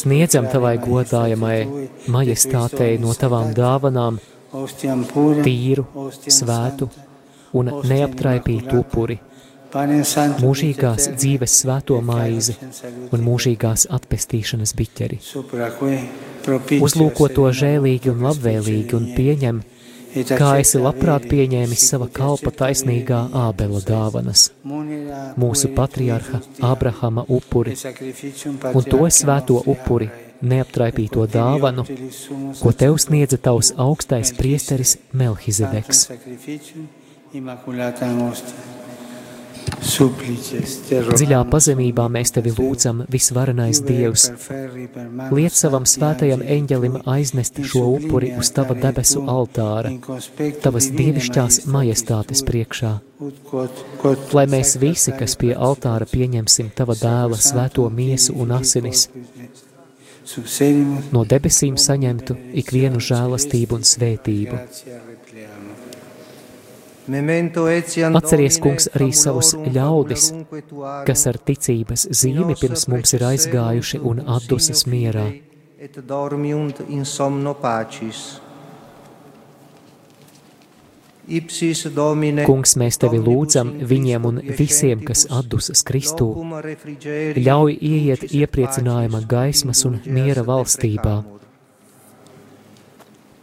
[0.00, 1.58] sniedzam tavai godājamai
[2.08, 4.22] majestātei no tavām dāvanām
[5.44, 5.84] tīru,
[6.40, 6.88] svētu
[7.60, 9.26] un neaptraipītu upuri
[9.70, 12.56] mūžīgās dzīves svēto maizi
[13.12, 15.20] un mūžīgās atpestīšanas biķeri.
[16.80, 19.60] Uzlūko to žēlīgi un labvēlīgi un pieņem,
[20.34, 24.48] kā esi labprāt pieņēmis sava kalpa taisnīgā ābela dāvanas,
[25.38, 26.42] mūsu patriarha
[26.72, 27.76] Abrahama upuri
[28.74, 30.10] un to svēto upuri,
[30.40, 31.86] neaptraipīto dāvanu,
[32.62, 36.08] ko tev sniedza tavs augstais priesteris Melhizedeks.
[39.90, 44.26] Dziļā pazemībā mēs tevi lūdzam, visvarenais Dievs.
[45.34, 49.92] Liec savam svētajam eņģelim aiznest šo upuri uz tava debesu altāra,
[50.64, 52.92] tavas dievišķās majestātes priekšā.
[54.36, 59.08] Lai mēs visi, kas pie altāra pieņemsim tava dēla svēto miesu un asinis,
[61.12, 64.64] no debesīm saņemtu ikvienu žēlastību un svētību.
[67.10, 70.30] Atceries, kungs, arī savus ļaudis,
[71.08, 75.26] kas ar ticības zīmi pirms mums ir aizgājuši un atdusas mierā.
[82.46, 86.30] Kungs, mēs tevi lūdzam viņiem un visiem, kas atdusas Kristū.
[87.38, 91.39] Ļauj ieiet iepriecinājuma gaismas un miera valstībā.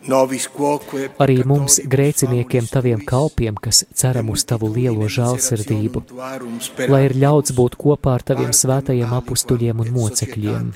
[0.07, 6.03] Arī mums, grēciniekiem, taviem kalpiem, kas ceram uz tavu lielo žēlsirdību,
[6.87, 10.71] lai ir ļauts būt kopā ar taviem svētajiem apustuļiem un mocekļiem.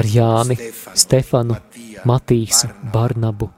[0.00, 0.56] Ar Jāni,
[0.94, 1.56] Stefanu,
[2.06, 3.50] Matīsu, Barnabu,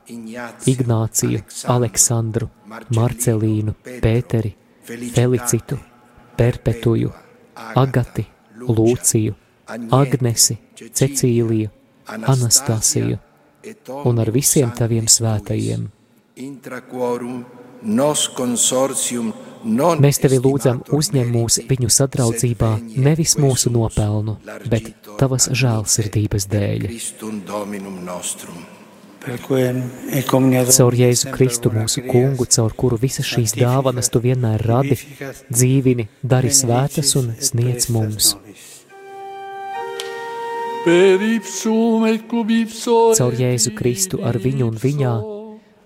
[0.73, 1.43] Ignāciju,
[1.77, 2.49] Aleksandru,
[2.97, 4.55] Marcelīnu, Pēteri,
[4.87, 5.79] Felicitu,
[6.39, 7.13] Perpetuju,
[7.77, 8.32] Agati,
[8.69, 9.35] Lūciju,
[9.91, 11.71] Agnesi, Cecīliju,
[12.07, 13.19] Anastasiju
[14.05, 15.87] un ar visiem taviem svētajiem.
[20.03, 22.71] Mēs tevi lūdzam, uzņem mūs viņu sadraudzībā
[23.07, 24.37] nevis mūsu nopelnu,
[24.71, 26.89] bet tavas žēlsirdības dēļ.
[30.73, 34.99] Caur Jēzu Kristu mūsu kungu, caur kuru visas šīs dāvanas tu vienmēr radi,
[35.47, 38.35] dzīvini, dari svētas un sniedz mums.
[43.15, 45.13] Caur Jēzu Kristu ar viņu un viņā,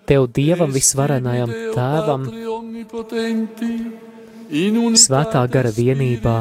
[0.08, 2.24] Tev Dievam visvarenajam Tēvam,
[4.96, 6.36] svētā gara vienībā,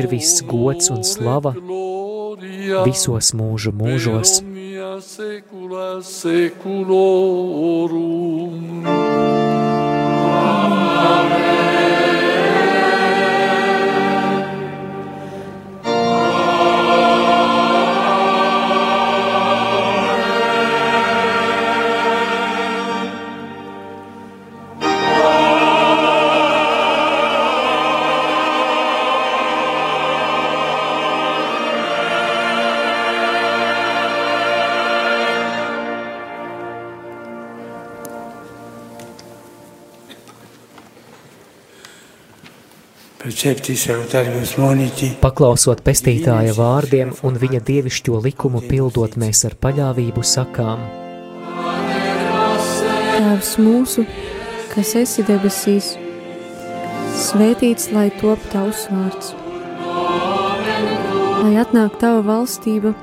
[0.00, 1.52] ir viss gods un slava
[2.88, 4.40] visos mūžu mūžos.
[45.20, 50.84] Paklausot pestītāja vārdiem un viņa dievišķo likumu pildot, mēs ar paļāvību sakām:
[53.14, 54.04] Tēvs mūsu,
[54.74, 55.94] kas esi debesīs,
[57.24, 59.34] svētīts lai top tavs vārds.
[61.44, 62.94] Lai atnāk tava valstība,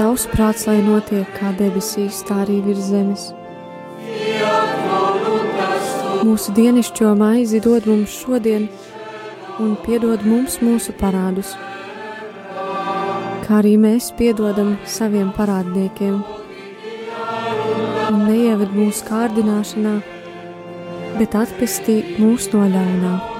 [0.00, 3.30] tavs prāts, lai notiek kā debesīs, tā arī virs zemes.
[6.26, 8.66] Mūsu dienišķo maizi dod mums šodien
[9.62, 11.54] un piedod mums mūsu parādus,
[13.46, 16.18] kā arī mēs piedodam saviem parādniekiem.
[18.26, 19.94] neieved mūsu kārdināšanā,
[21.18, 23.35] bet atpestī mūs no ļaunā.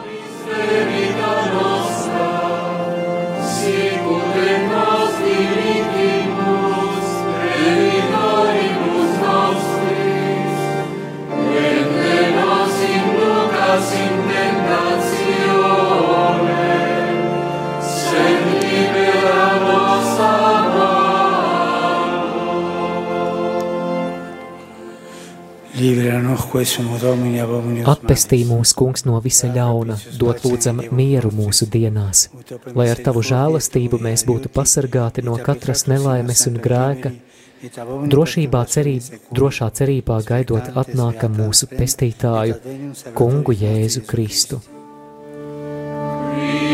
[27.92, 32.28] Atpestī mūs, kungs, no visa ļauna, dot lūdzam mieru mūsu dienās,
[32.74, 37.12] lai ar tavu žēlastību mēs būtu pasargāti no katras nelaimes un grēka,
[38.14, 42.60] drošībā cerība, drošā cerībā gaidot atnākam mūsu pestītāju,
[43.16, 44.60] kungu Jēzu Kristu.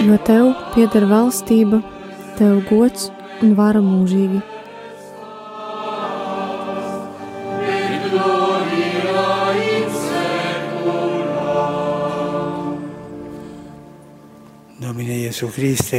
[0.02, 1.82] Jo tev pieder valstība,
[2.39, 3.10] tev gods
[3.43, 4.52] un vara mūžīgi.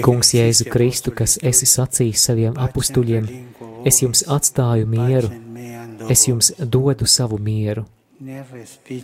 [0.04, 3.28] Kungs Jēzu Kristu, kas esi sacījis saviem apustuļiem,
[3.88, 5.32] es jums atstāju mieru,
[6.10, 7.86] es jums dodu savu mieru.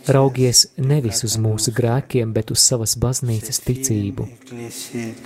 [0.08, 4.26] Raugies nevis uz mūsu grēkiem, bet uz savas baznīcas ticību,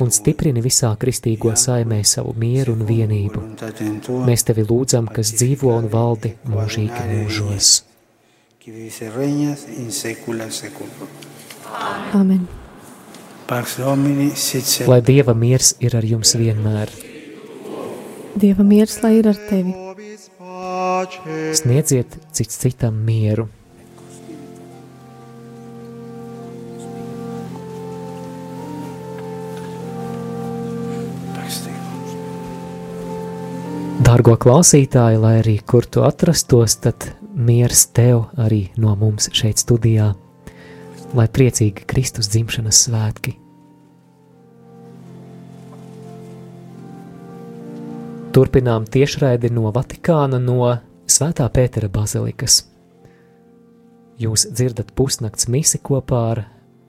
[0.02, 3.44] un stiprini visā kristīgo saimē savu mieru un vienību.
[4.26, 7.72] Mēs tevi lūdzam, kas dzīvo un valdi mūžīgi mūžos.
[12.14, 12.63] Amen.
[14.86, 16.90] Lai Dieva miers ir ar jums vienmēr.
[18.34, 19.74] Dieva miers lai ir ar tevi.
[21.54, 23.46] Sniedziet cits citam mieru.
[34.04, 40.12] Dārgo klausītāji, lai arī kur tu atrastos, tad miers tev arī no mums šeit studijā
[41.14, 43.38] lai priecīgi Kristus dzimšanas svētki.
[48.34, 50.72] Turpinām tiešraidi no Vatikāna no
[51.06, 52.64] Svētā Pētera bazilikas.
[54.18, 56.40] Jūs dzirdat pusnakts misi kopā ar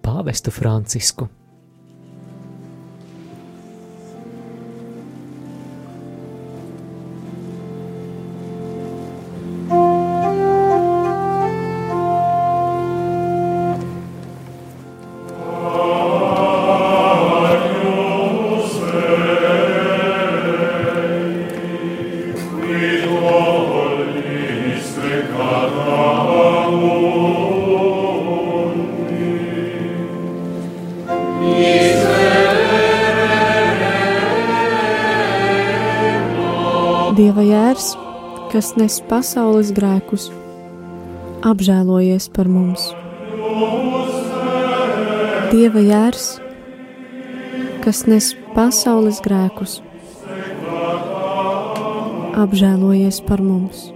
[0.02, 1.28] pāvestu Francisku.
[38.56, 40.30] Kas nes pasaules grēkus,
[41.44, 42.86] apžēlojies par mums.
[45.50, 46.30] Dieva jērs,
[47.84, 49.82] kas nes pasaules grēkus,
[52.46, 53.90] apžēlojies par mums.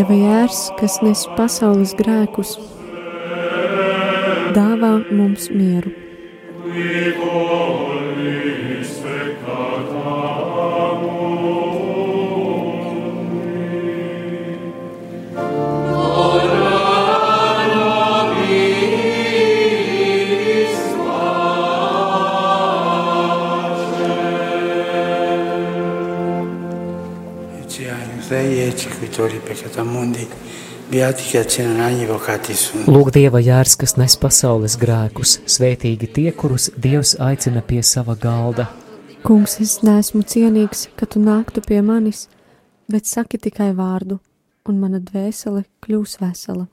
[0.00, 2.54] Dieva jērs, kas nes pasaules grēkus,
[4.56, 5.99] dāvā mums mieru.
[32.90, 38.66] Lūk, Dieva jērs, kas nes pasaules grēkus, svētīgi tie, kurus Dievs aicina pie sava galda.
[39.22, 42.24] Kungs, es neesmu cienīgs, ka tu nāktu pie manis,
[42.90, 44.18] bet saki tikai vārdu,
[44.66, 46.66] un mana dvēsele kļūs vesela.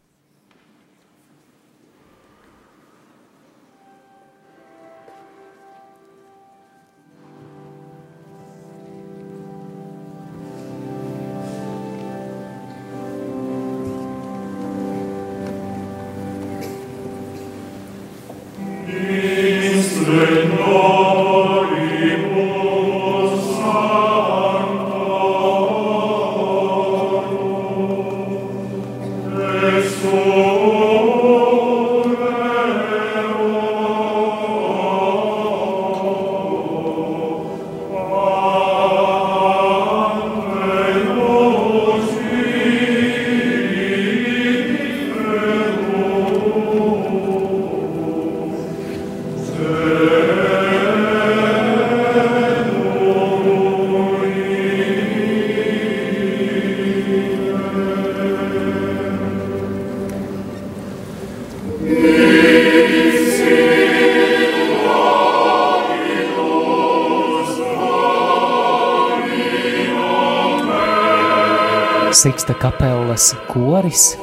[72.28, 74.18] Siksta kapelas koris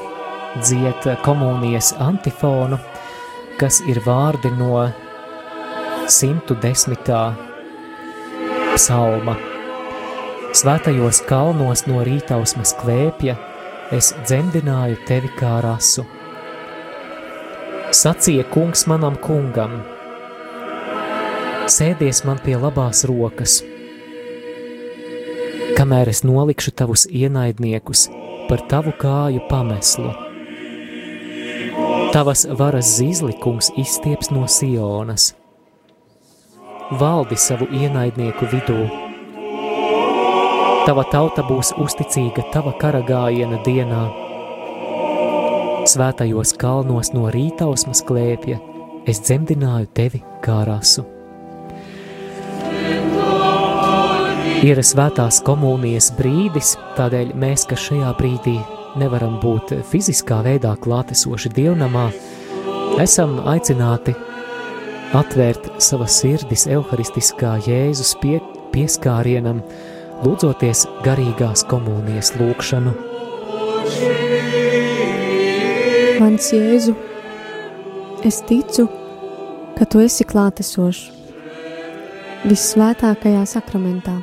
[0.61, 2.77] dzied komunijas antifonu,
[3.57, 4.83] kas ir vārdi no
[6.13, 7.09] 110.
[8.75, 9.39] psalma.
[10.53, 13.39] Svētajos kalnos no rītausmas klēpja
[13.97, 16.05] es dzemdināju tevi kā rasu.
[17.89, 19.81] Sacīja kungs manam kungam:
[21.73, 23.63] Sēdies man pie labās rokas,
[25.75, 28.09] kamēr es nolikšu tavus ienaidniekus
[28.49, 30.13] par tavu kāju pameslu.
[32.15, 35.33] Tavas varas zīzlikums izstieps no Sionas.
[37.01, 38.85] Valdi savu ienaidnieku vidū.
[40.85, 44.05] Tava tauta būs uzticīga tava karagājiena dienā.
[45.89, 48.61] Svētajos kalnos no rītausmas klēpja
[49.09, 51.14] es dzemdināju tevi kā rasu.
[54.65, 58.55] Ir svētās komunijas brīdis, tādēļ mēs, kas šajā brīdī
[58.97, 62.07] nevaram būt fiziskā veidā klātesoši dievnamā,
[63.03, 64.15] esam aicināti
[65.21, 68.39] atvērt savas sirdis evharistiskā Jēzus pie,
[68.73, 69.61] pieskārienam,
[70.25, 72.97] lūdzoties garīgās komunijas lūkšanu.
[76.25, 76.97] Mans Jēzu,
[78.25, 78.89] es ticu,
[79.77, 81.11] ka Tu esi klātesošs
[82.49, 84.23] vissvētākajā sakramentā.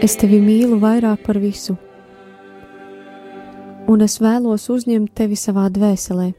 [0.00, 1.74] Es tevi mīlu vairāk par visu,
[3.92, 6.30] un es vēlos uzņemt tevi savā dvēselē.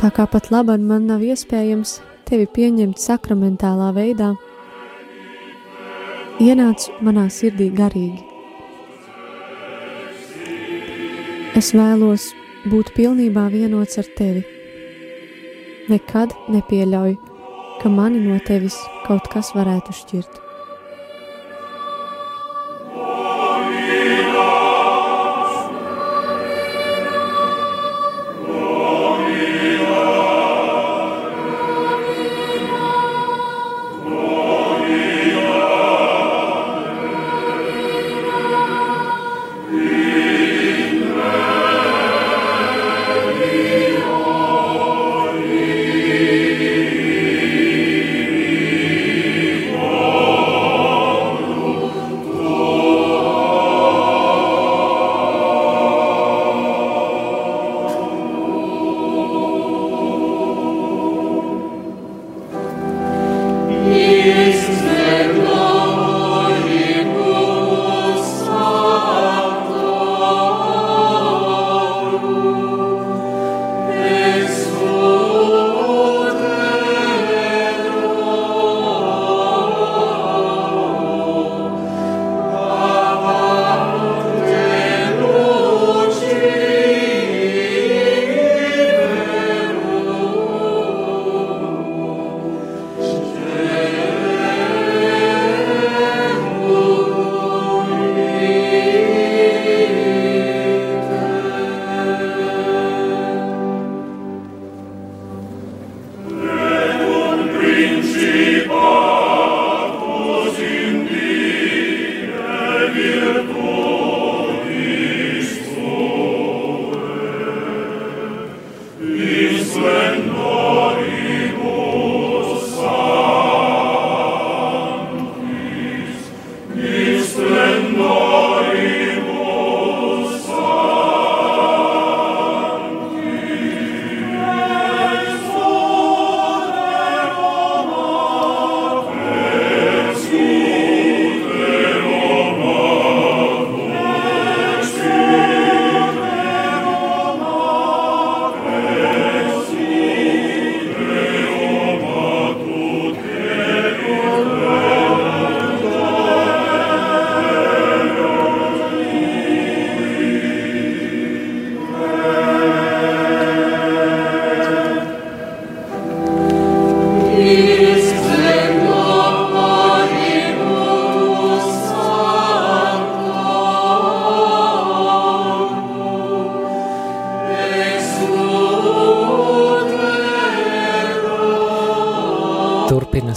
[0.00, 1.98] Tā kā pat labāk man nav iespējams
[2.30, 4.30] tevi pieņemt sakramentālā veidā,
[6.40, 8.24] ienāc manā sirdī garīgi.
[11.60, 12.30] Es vēlos
[12.72, 14.46] būt pilnībā vienots ar tevi.
[15.92, 17.20] Nekad nepieļauju,
[17.82, 18.80] ka mani no tevis
[19.10, 20.49] kaut kas varētu šķirt.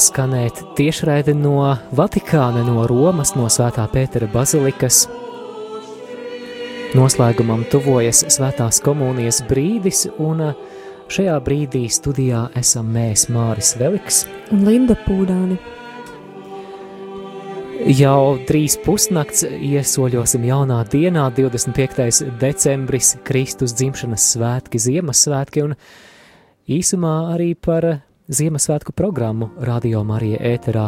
[0.03, 1.57] Skanēt tiešraide no
[1.95, 5.05] Vatikāna, no Romas, no Svētā Pētera bazilikas.
[6.93, 10.43] Noslēgumam tuvojas Svētās komunijas brīdis, un
[11.09, 14.23] šajā brīdī studijā esam mēs Māris Veliks
[14.53, 15.57] un Linda Pūdāni.
[17.83, 22.29] Jau drīz pusnakts iesoļosim jaunā dienā, 25.
[22.39, 25.73] decembris, Kristus dzimšanas svētki, Ziemassvētki un
[26.71, 27.89] īsumā arī par
[28.31, 30.85] Ziemassvētku programmu Radio Marija ēterā.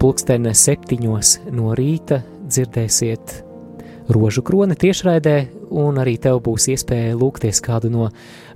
[0.00, 3.34] Pulkstene septiņos no rīta dzirdēsiet
[4.16, 5.34] rožu kroni tiešraidē,
[5.68, 8.06] un arī tev būs iespēja lūgties kādu no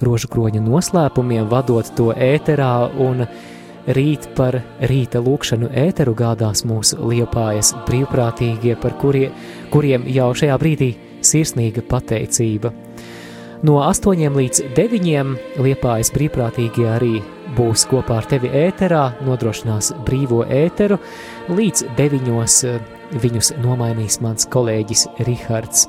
[0.01, 2.71] rožu kroņa noslēpumiem, vadot to ēterā
[3.05, 3.27] un
[3.85, 9.27] rīt par rīta lūkšanu ēteru gādās mūsu liepājas brīvprātīgie, par kurie,
[9.75, 12.73] kuriem jau šajā brīdī sirsnīga pateicība.
[13.61, 17.13] No 8 līdz 9 liepājas brīvprātīgie arī
[17.57, 20.99] būs kopā ar tevi ēterā, nodrošinās brīvo ēteru,
[21.51, 22.29] līdz 9
[23.23, 25.89] viņus nomainīs mans kolēģis Rihards.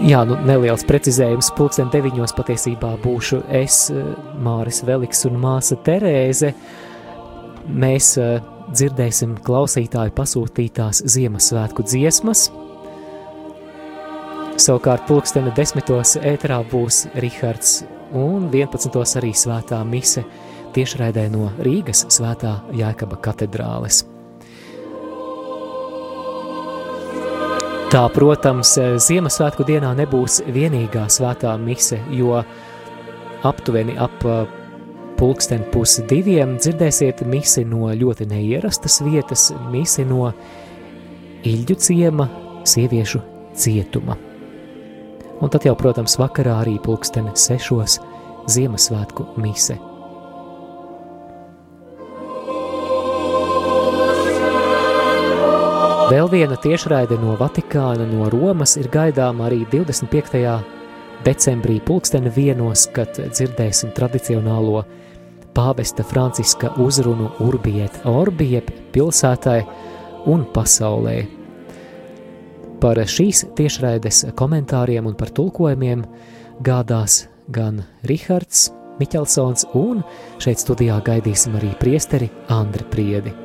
[0.00, 1.50] Jā, nu, neliels precizējums.
[1.58, 4.06] Pulksten deviņos patiesībā būšu es, eh,
[4.40, 6.54] Māris Veliks un māsa Terēze.
[7.68, 8.40] Mēs uh,
[8.72, 12.48] dzirdēsim klausītāju pasūtītās Ziemassvētku dziesmas.
[14.60, 17.78] Savukārt pulksteni desmitos ēterā būs Rihards
[18.12, 18.92] un 11.
[19.16, 20.20] arī svētā mise
[20.76, 24.02] tiešraidē no Rīgas svētā Jēkaba katedrāles.
[27.90, 28.76] Tā, protams,
[29.08, 32.36] Ziemassvētku dienā nebūs vienīgā svētā mise, jo
[33.48, 34.20] aptuveni ap
[35.16, 40.34] pulksten pusi diviem dzirdēsiet misi no ļoti neierastas vietas, misi no
[41.48, 42.28] Iļģu ciema
[42.68, 43.24] sieviešu
[43.56, 44.20] cietuma.
[45.40, 47.98] Un tad jau, protams, vakarā arī pulksten sešos
[48.50, 49.78] Ziemassvētku mise.
[56.10, 60.40] Vēl viena tiešraide no Vatikāna, no Romas ir gaidāma arī 25.
[61.24, 64.82] decembrī pulksteni vienos, kad dzirdēsim tradicionālo
[65.54, 69.60] pāvesta Franciska uzrunu Urbiet Orbiep pilsētai
[70.34, 71.39] un pasaulē.
[72.80, 76.06] Par šīs tiešraides komentāriem un par tulkojumiem
[76.64, 78.70] gādās gan Rihards
[79.00, 80.00] Miķelsons un
[80.40, 83.36] šeit studijā gaidīsim arī priesteri Andri Priedi.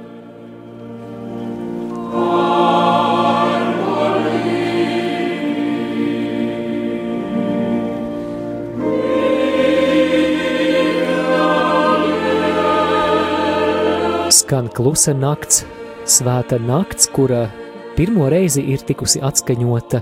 [14.46, 15.64] skan klusa nakts,
[16.06, 17.48] svēta nakts, kura
[17.96, 20.02] pirmo reizi ir tikusi atskaņota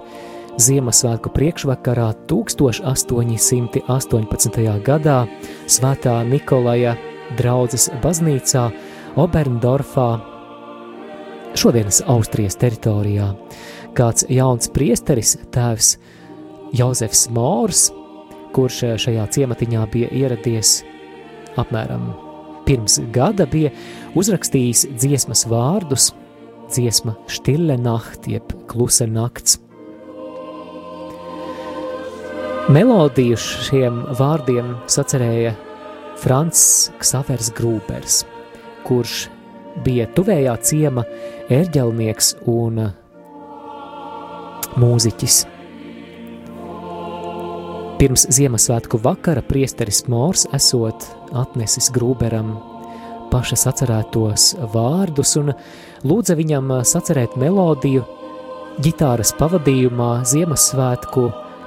[0.61, 4.81] Ziemassvētku priekšvakarā 1818.
[4.85, 5.27] gadā
[5.65, 6.93] Svētā Nikolaja
[7.39, 8.63] draudzes baznīcā
[9.17, 10.19] Oberndorfā,
[11.57, 13.27] šodienas Austrijas teritorijā.
[13.97, 15.97] Kāds jauns priesteris, tēvs
[16.73, 17.91] Jozefs Mors,
[18.53, 20.69] kurš šajā ciematiņā bija ieradies
[21.57, 22.13] apmēram
[22.67, 23.71] pirms gada bija
[24.17, 26.11] uzrakstījis dziesmas vārdus,
[26.71, 29.59] dziesma Stille Nacht, jeb Klusa nakts.
[32.71, 35.51] Melodiju šiem vārdiem sacerēja
[36.21, 38.21] Francis Ksavers Grūbers,
[38.87, 39.25] kurš
[39.83, 41.03] bija tuvējā ciema
[41.51, 42.85] ērģelnieks un
[44.79, 45.41] mūziķis.
[47.99, 51.05] Pirms Ziemassvētku vakara priesteris Mors esot
[51.39, 52.55] atnesis Grūberam
[53.33, 55.49] paša sacerētos vārdus un
[56.05, 58.03] lūdza viņam sacerēt melodiju
[58.83, 61.23] ģitāras pavadījumā Ziemassvētku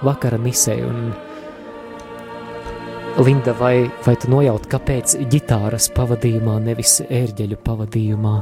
[0.06, 0.76] vakara misē.
[0.86, 1.10] Un
[3.26, 8.36] Linda, vai, vai tu nojaut, kāpēc ģitāras pavadījumā, nevis ērģeļu pavadījumā?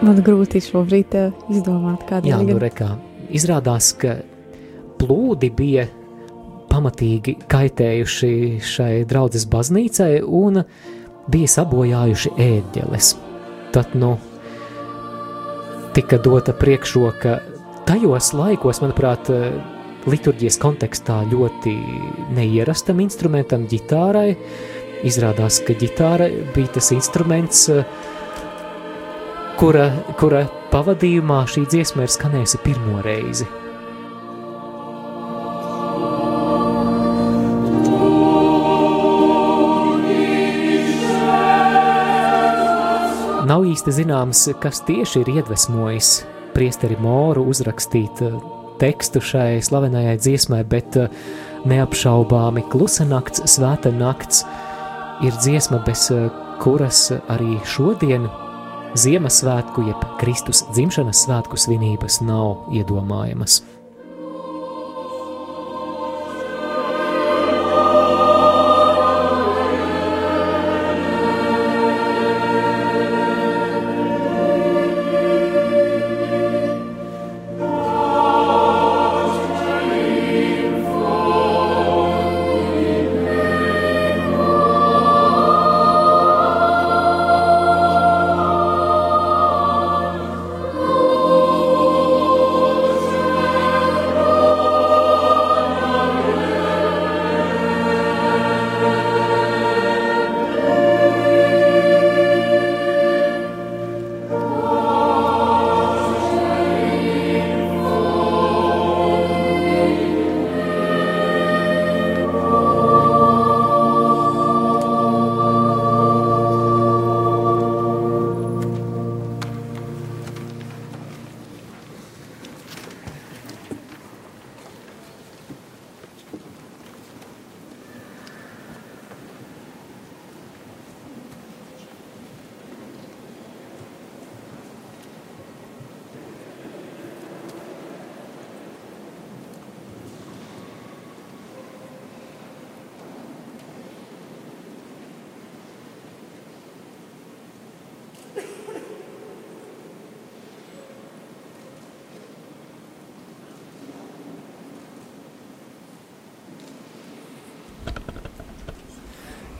[0.00, 2.32] Man grūti šobrīd eh, izdomāt, kāda ir.
[2.32, 2.94] Jā, nu rekā.
[3.36, 4.16] Izrādās, ka
[4.98, 5.84] plūdi bija
[6.70, 8.32] pamatīgi kaitējuši
[8.64, 10.62] šai draudzes baznīcai un
[11.30, 13.14] bija sabojājuši ēģeles.
[13.74, 14.16] Tad, nu,
[15.94, 17.38] tika dota priekšroka
[17.88, 19.30] tajos laikos, manuprāt,
[20.08, 21.74] liturģijas kontekstā ļoti
[22.36, 24.34] neierastam instrumentam, ģitārai.
[25.06, 27.68] Izrādās, ka ģitāra bija tas instruments,
[29.60, 29.88] kura,
[30.20, 33.48] kura pavadījumā šī dziesma ir skanējusi pirmo reizi.
[43.70, 46.10] Īsti zināms, kas tieši ir iedvesmojis
[46.54, 48.36] priesteri Moru uzrakstīt eh,
[48.80, 51.10] tekstu šai slavenajai dziesmai, bet eh,
[51.70, 54.44] neapšaubāmi klusa nakts, svēta nakts
[55.26, 56.28] ir dziesma, bez eh,
[56.62, 58.28] kuras arī šodien
[58.98, 63.60] Ziemassvētku jeb Kristus dzimšanas svētku svinības nav iedomājamas.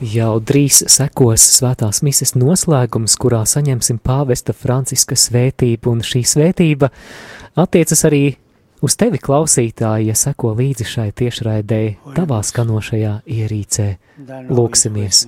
[0.01, 6.89] Jau drīz sekos svētās mises noslēgums, kurā saņemsim pāvesta Franciska svētību, un šī svētība
[7.61, 8.23] attiecas arī
[8.81, 11.81] uz tevi, klausītāji, ja seko līdzi šai tiešraidē,
[12.17, 13.89] tavā skanošajā ierīcē.
[14.49, 15.21] Lūksimies!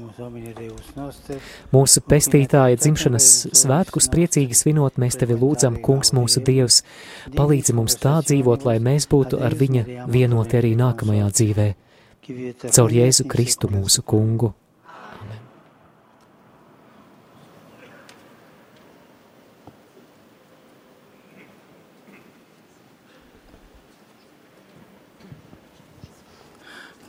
[1.77, 6.81] Mūsu pestītāja dzimšanas svētkus priecīgi svinot, mēs tevi lūdzam, Kungs, mūsu Dievs,
[7.37, 11.71] palīdzi mums tā dzīvot, lai mēs būtu ar viņa vienoti arī nākamajā dzīvē.
[12.73, 14.55] Caur Jēzu Kristu mūsu Kungu.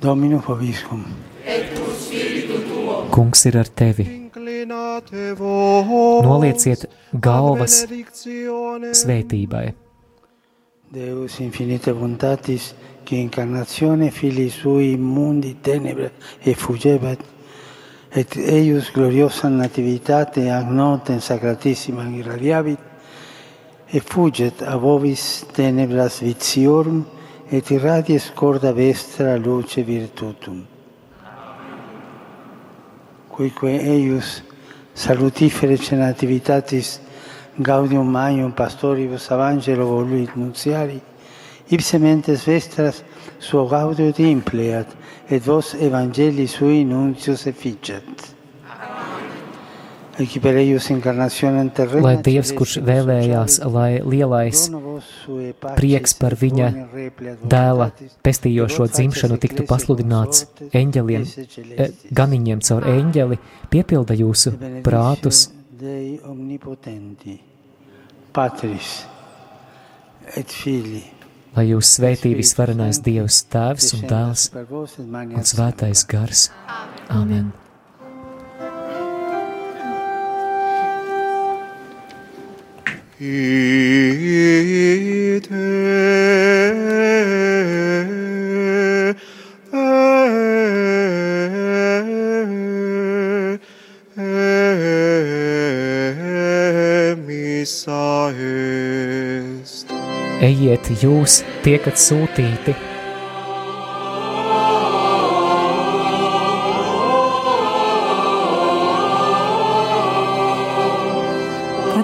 [0.04, 1.06] Domino Vobiscum.
[3.10, 4.04] Kungs ir ar tevi.
[6.28, 6.84] Nolieciet
[7.24, 7.78] galvas
[9.00, 9.70] svētībai.
[10.92, 12.74] Deus infinite bontatis,
[13.04, 16.12] che incarnazione fili sui mundi tenebre
[16.52, 17.24] effugebat,
[18.12, 22.80] et eius gloriosa nativitate ac notem sacratissima irradiabit,
[23.88, 27.06] effuget a vobis tenebras vitiorum,
[27.54, 30.66] et irradies corda vestra luce virtutum.
[33.30, 34.42] Quique eius
[34.96, 37.00] salutifere nativitatis
[37.60, 41.00] gaudium maium pastoribus evangelo voluit nunciari,
[41.70, 43.04] ipse mentes vestras
[43.40, 44.88] suo gaudium impleat,
[45.30, 48.33] et vos evangeli sui nuncius efficat.
[52.04, 54.68] Lai Dievs, kurš vēlējās, lai lielais
[55.74, 56.68] prieks par viņa
[57.50, 57.88] dēla
[58.26, 61.26] pestījošo dzimšanu tiktu pasludināts eņģeliem,
[61.78, 63.40] eh, ganiņiem caur eņģeli,
[63.74, 64.54] piepilda jūsu
[64.86, 65.50] prātus.
[71.54, 76.50] Lai jūs svētī visvarenais Dievs, Tēvs un Dēls un Svētais Gars.
[77.10, 77.54] Amen.
[100.44, 102.76] Ejiet jūs, tiekat sūtīti,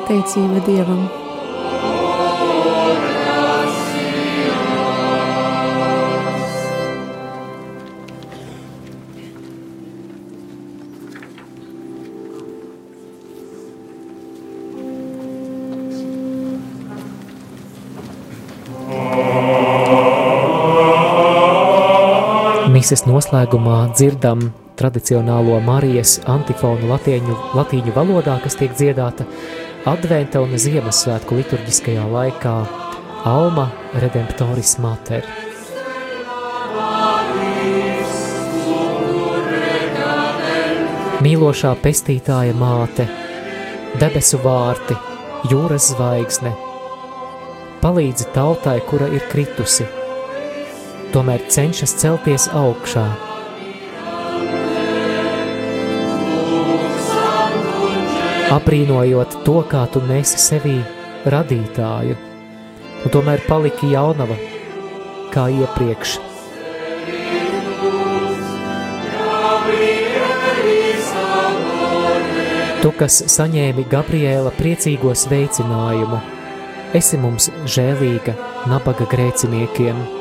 [0.09, 1.03] Pateicība Dievam!
[22.73, 24.49] Mises noslēgumā dzirdam
[24.79, 29.27] tradicionālo Marijas antifonu latīņu, latīņu valodā, kas tiek dziedāta
[29.87, 32.53] Adventa un Ziemassvētku liturģiskajā laikā
[33.29, 35.23] Alma Redemptoris Mater.
[41.23, 43.07] Mīlošā pestītāja māte,
[44.03, 44.99] debesu vārti,
[45.47, 46.51] jūras zvaigzne,
[47.79, 49.87] palīdzi tautai, kura ir kritusi,
[51.15, 53.07] tomēr cenšas celties augšā.
[58.49, 60.79] Aprīnojot to, kā tu nesi sevī
[61.29, 62.15] radītāju,
[63.05, 64.33] un tomēr paliki jaunava,
[65.29, 66.15] kā iepriekš.
[72.81, 76.17] Tu, kas saņēmi Gabriela priecīgo sveicinājumu,
[76.97, 78.33] esi mums žēlīga
[78.71, 80.18] nabaga grēciniekiem.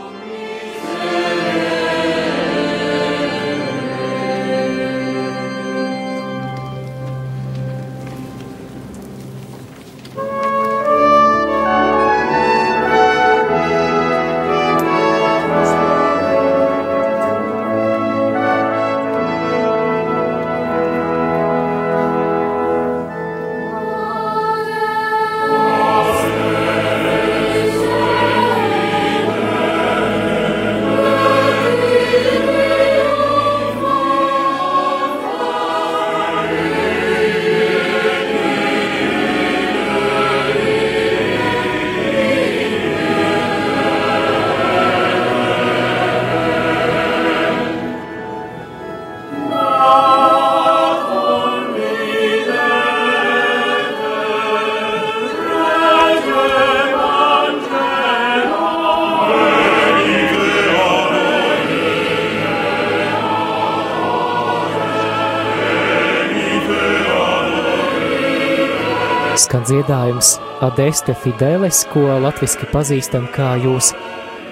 [69.69, 73.93] Dziedājums Adeste Fideles, ko latviski pazīstam kā jūs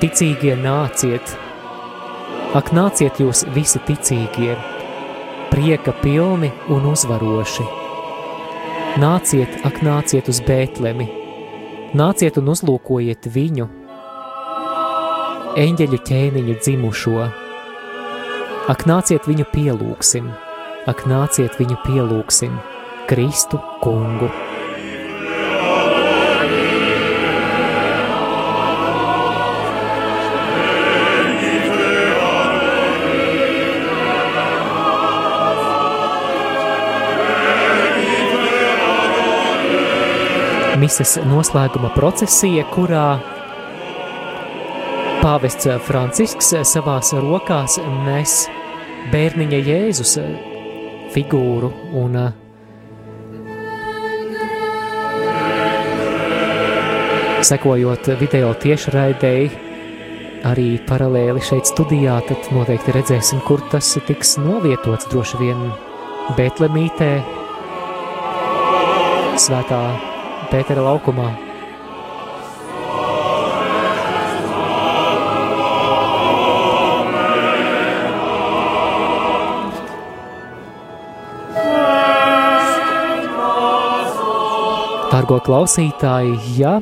[0.03, 1.33] ticīgie nāciet.
[2.57, 4.55] Ak, nāciet jūs visi ticīgie,
[5.51, 7.67] prieka pilni un uzvaroši.
[9.01, 11.09] Nāciet, ak, nāciet uz Bētlemi,
[11.97, 13.69] nāciet un uzlūkojiet viņu,
[15.67, 17.29] eņģeļu ķēniņu dzimušo.
[18.73, 20.33] Ak, nāciet viņu pielūksim,
[20.89, 22.57] ak, nāciet viņu pielūksim,
[23.07, 24.33] Kristu kungu.
[40.81, 43.07] Mises noslēguma procesija, kurā
[45.23, 48.39] pāvests Francisks savās rokās nes
[49.13, 50.17] bērniņa Jēzus
[51.15, 51.71] figūru
[52.01, 52.19] un
[57.47, 59.51] sekojot video tiešraidēji,
[60.47, 65.09] arī paralēli šeit studijā, tad noteikti redzēsim, kur tas tiks novietots.
[65.13, 65.63] Droši vien
[66.39, 67.13] Betlemītē,
[69.47, 70.16] svētā
[70.51, 71.31] Pētera laukumā.
[85.27, 86.77] Dargo klausītāji, ja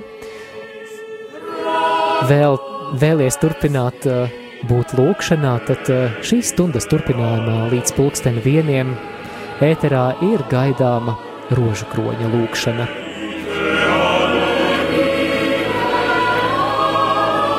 [2.29, 2.59] vēl
[3.01, 4.27] vēlies turpināt uh,
[4.69, 8.93] būt lūkšanā, tad uh, šīs stundas turpinājumā līdz pulksten vieniem
[9.65, 11.17] ēterā ir gaidāma
[11.57, 13.04] rožu kroņa lūkšana.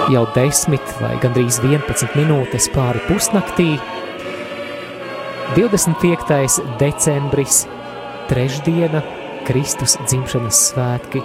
[0.06, 3.72] Jau 10 vai gandrīz 11 minūtes pāri pusnaktī,
[5.56, 6.60] 25.
[6.78, 7.64] decembris,
[8.30, 9.02] trešdiena,
[9.48, 11.24] Kristus dzimšanas svētki.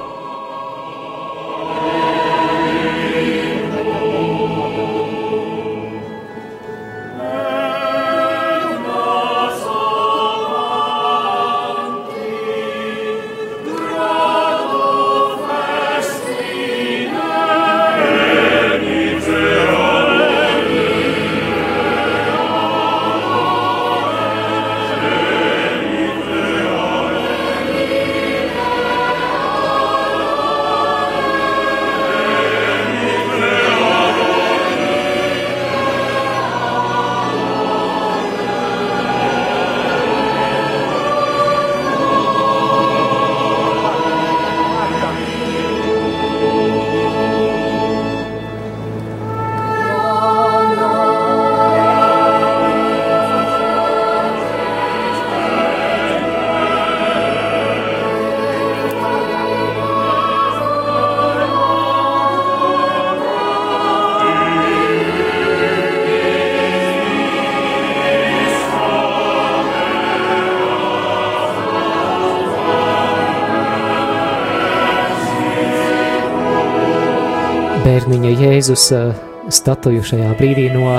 [78.60, 80.90] Jēzus eh, statuju šajā brīdī no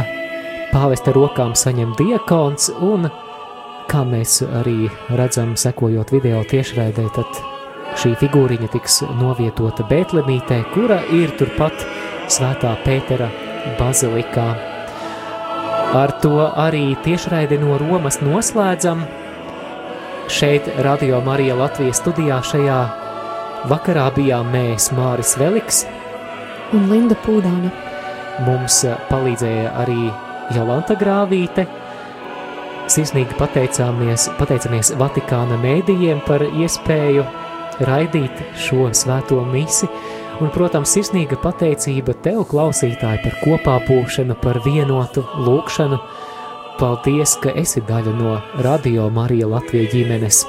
[0.71, 3.05] pāvesta rokām saņem diakons, un,
[3.85, 4.88] kā mēs arī
[5.19, 7.38] redzam, sekojot video tiešraidē, tad
[8.01, 11.85] šī figūriņa tiks novietota Bētlemītē, kura ir turpat
[12.33, 13.29] Svētā Pētera
[13.77, 14.49] bazilikā.
[16.01, 19.05] Ar to arī tiešraidi no Romas noslēdzam.
[20.33, 22.83] Šeit Radio Marija Latvijas studijā šajā
[23.69, 25.85] vakarā bijām mēs Māris Veliks,
[26.76, 27.72] un Linda Pūdāne.
[28.48, 30.10] Mums palīdzēja arī
[30.56, 31.68] Jolanta Grāvīte.
[32.91, 37.26] Sirsnīgi pateicāmies, pateicamies Vatikāna mēdījiem par iespēju
[37.88, 39.88] raidīt šo svēto misi,
[40.41, 46.02] un, protams, sirsnīga pateicība tev, klausītāji, par kopā būšanu, par vienotu lūkšanu.
[46.81, 50.43] Paldies, ka esi daļa no Radio Marija Latvijas ģimenes.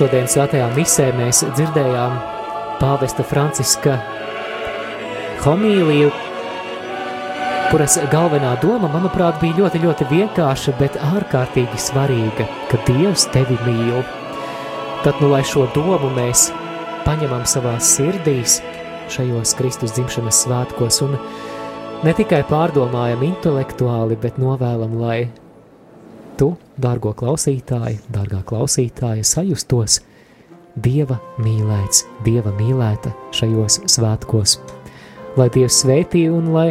[0.00, 2.12] Šodien svētajā misē mēs dzirdējām
[2.80, 3.98] pāvesta Franciska
[5.44, 6.06] homīliju,
[7.68, 14.00] kuras galvenā doma, manuprāt, bija ļoti, ļoti vienkārša, bet ārkārtīgi svarīga, ka Dievs tevi mīl.
[15.04, 16.46] Tad, nu, lai šo domu mēs
[17.04, 18.56] paņemam savās sirdīs
[19.12, 21.18] šajos Kristus dzimšanas svētkos un
[22.08, 25.20] ne tikai pārdomājam intelektuāli, bet novēlam, lai
[26.40, 30.00] tu, dārgo klausītāji, dārgā klausītāja, sajustos
[30.80, 34.56] Dieva mīlēts, Dieva mīlēta šajos svētkos.
[35.36, 36.70] Lai Dievs svētī un lai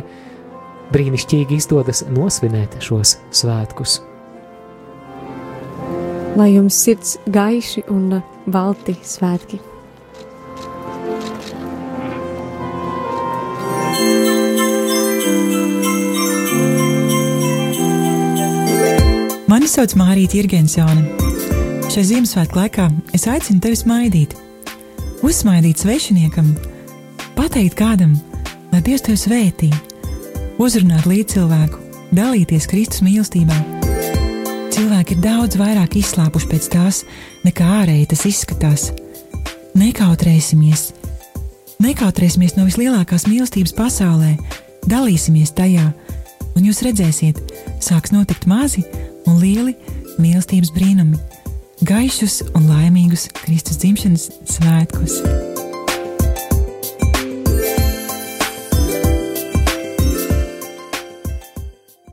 [0.94, 4.00] brīnišķīgi izdodas nosvinēt šos svētkus.
[6.40, 9.69] Lai jums sirds gaiši un balti svētki!
[19.70, 21.04] Mani sauc Mārija Irgensone.
[21.94, 24.32] Šai Ziemassvētku laikā es aicinu tevi smaidīt,
[25.22, 26.48] uzsmaidīt svešiniekam,
[27.36, 28.16] pateikt kādam,
[28.72, 29.70] lai Dievs tevi svētī,
[30.58, 31.84] uzrunāt līdz cilvēku,
[32.18, 33.60] dalīties Kristus mīlestībā.
[34.74, 37.04] Cilvēki ir daudz vairāk izslāpuši pēc tās,
[37.46, 38.88] nekā ārēji tas izskatās.
[39.78, 40.88] Nekautrēsimies,
[41.86, 44.34] nekautrēsimies no vislielākās mīlestības pasaulē,
[44.90, 45.92] dalīsimies tajā,
[46.56, 47.46] un jūs redzēsiet,
[47.86, 48.88] sāks notikt mazi
[49.28, 49.76] un lieli
[50.22, 51.20] mīlestības brīnumi,
[51.90, 55.22] gaišus un laimīgus Kristus dzimšanas svētkus.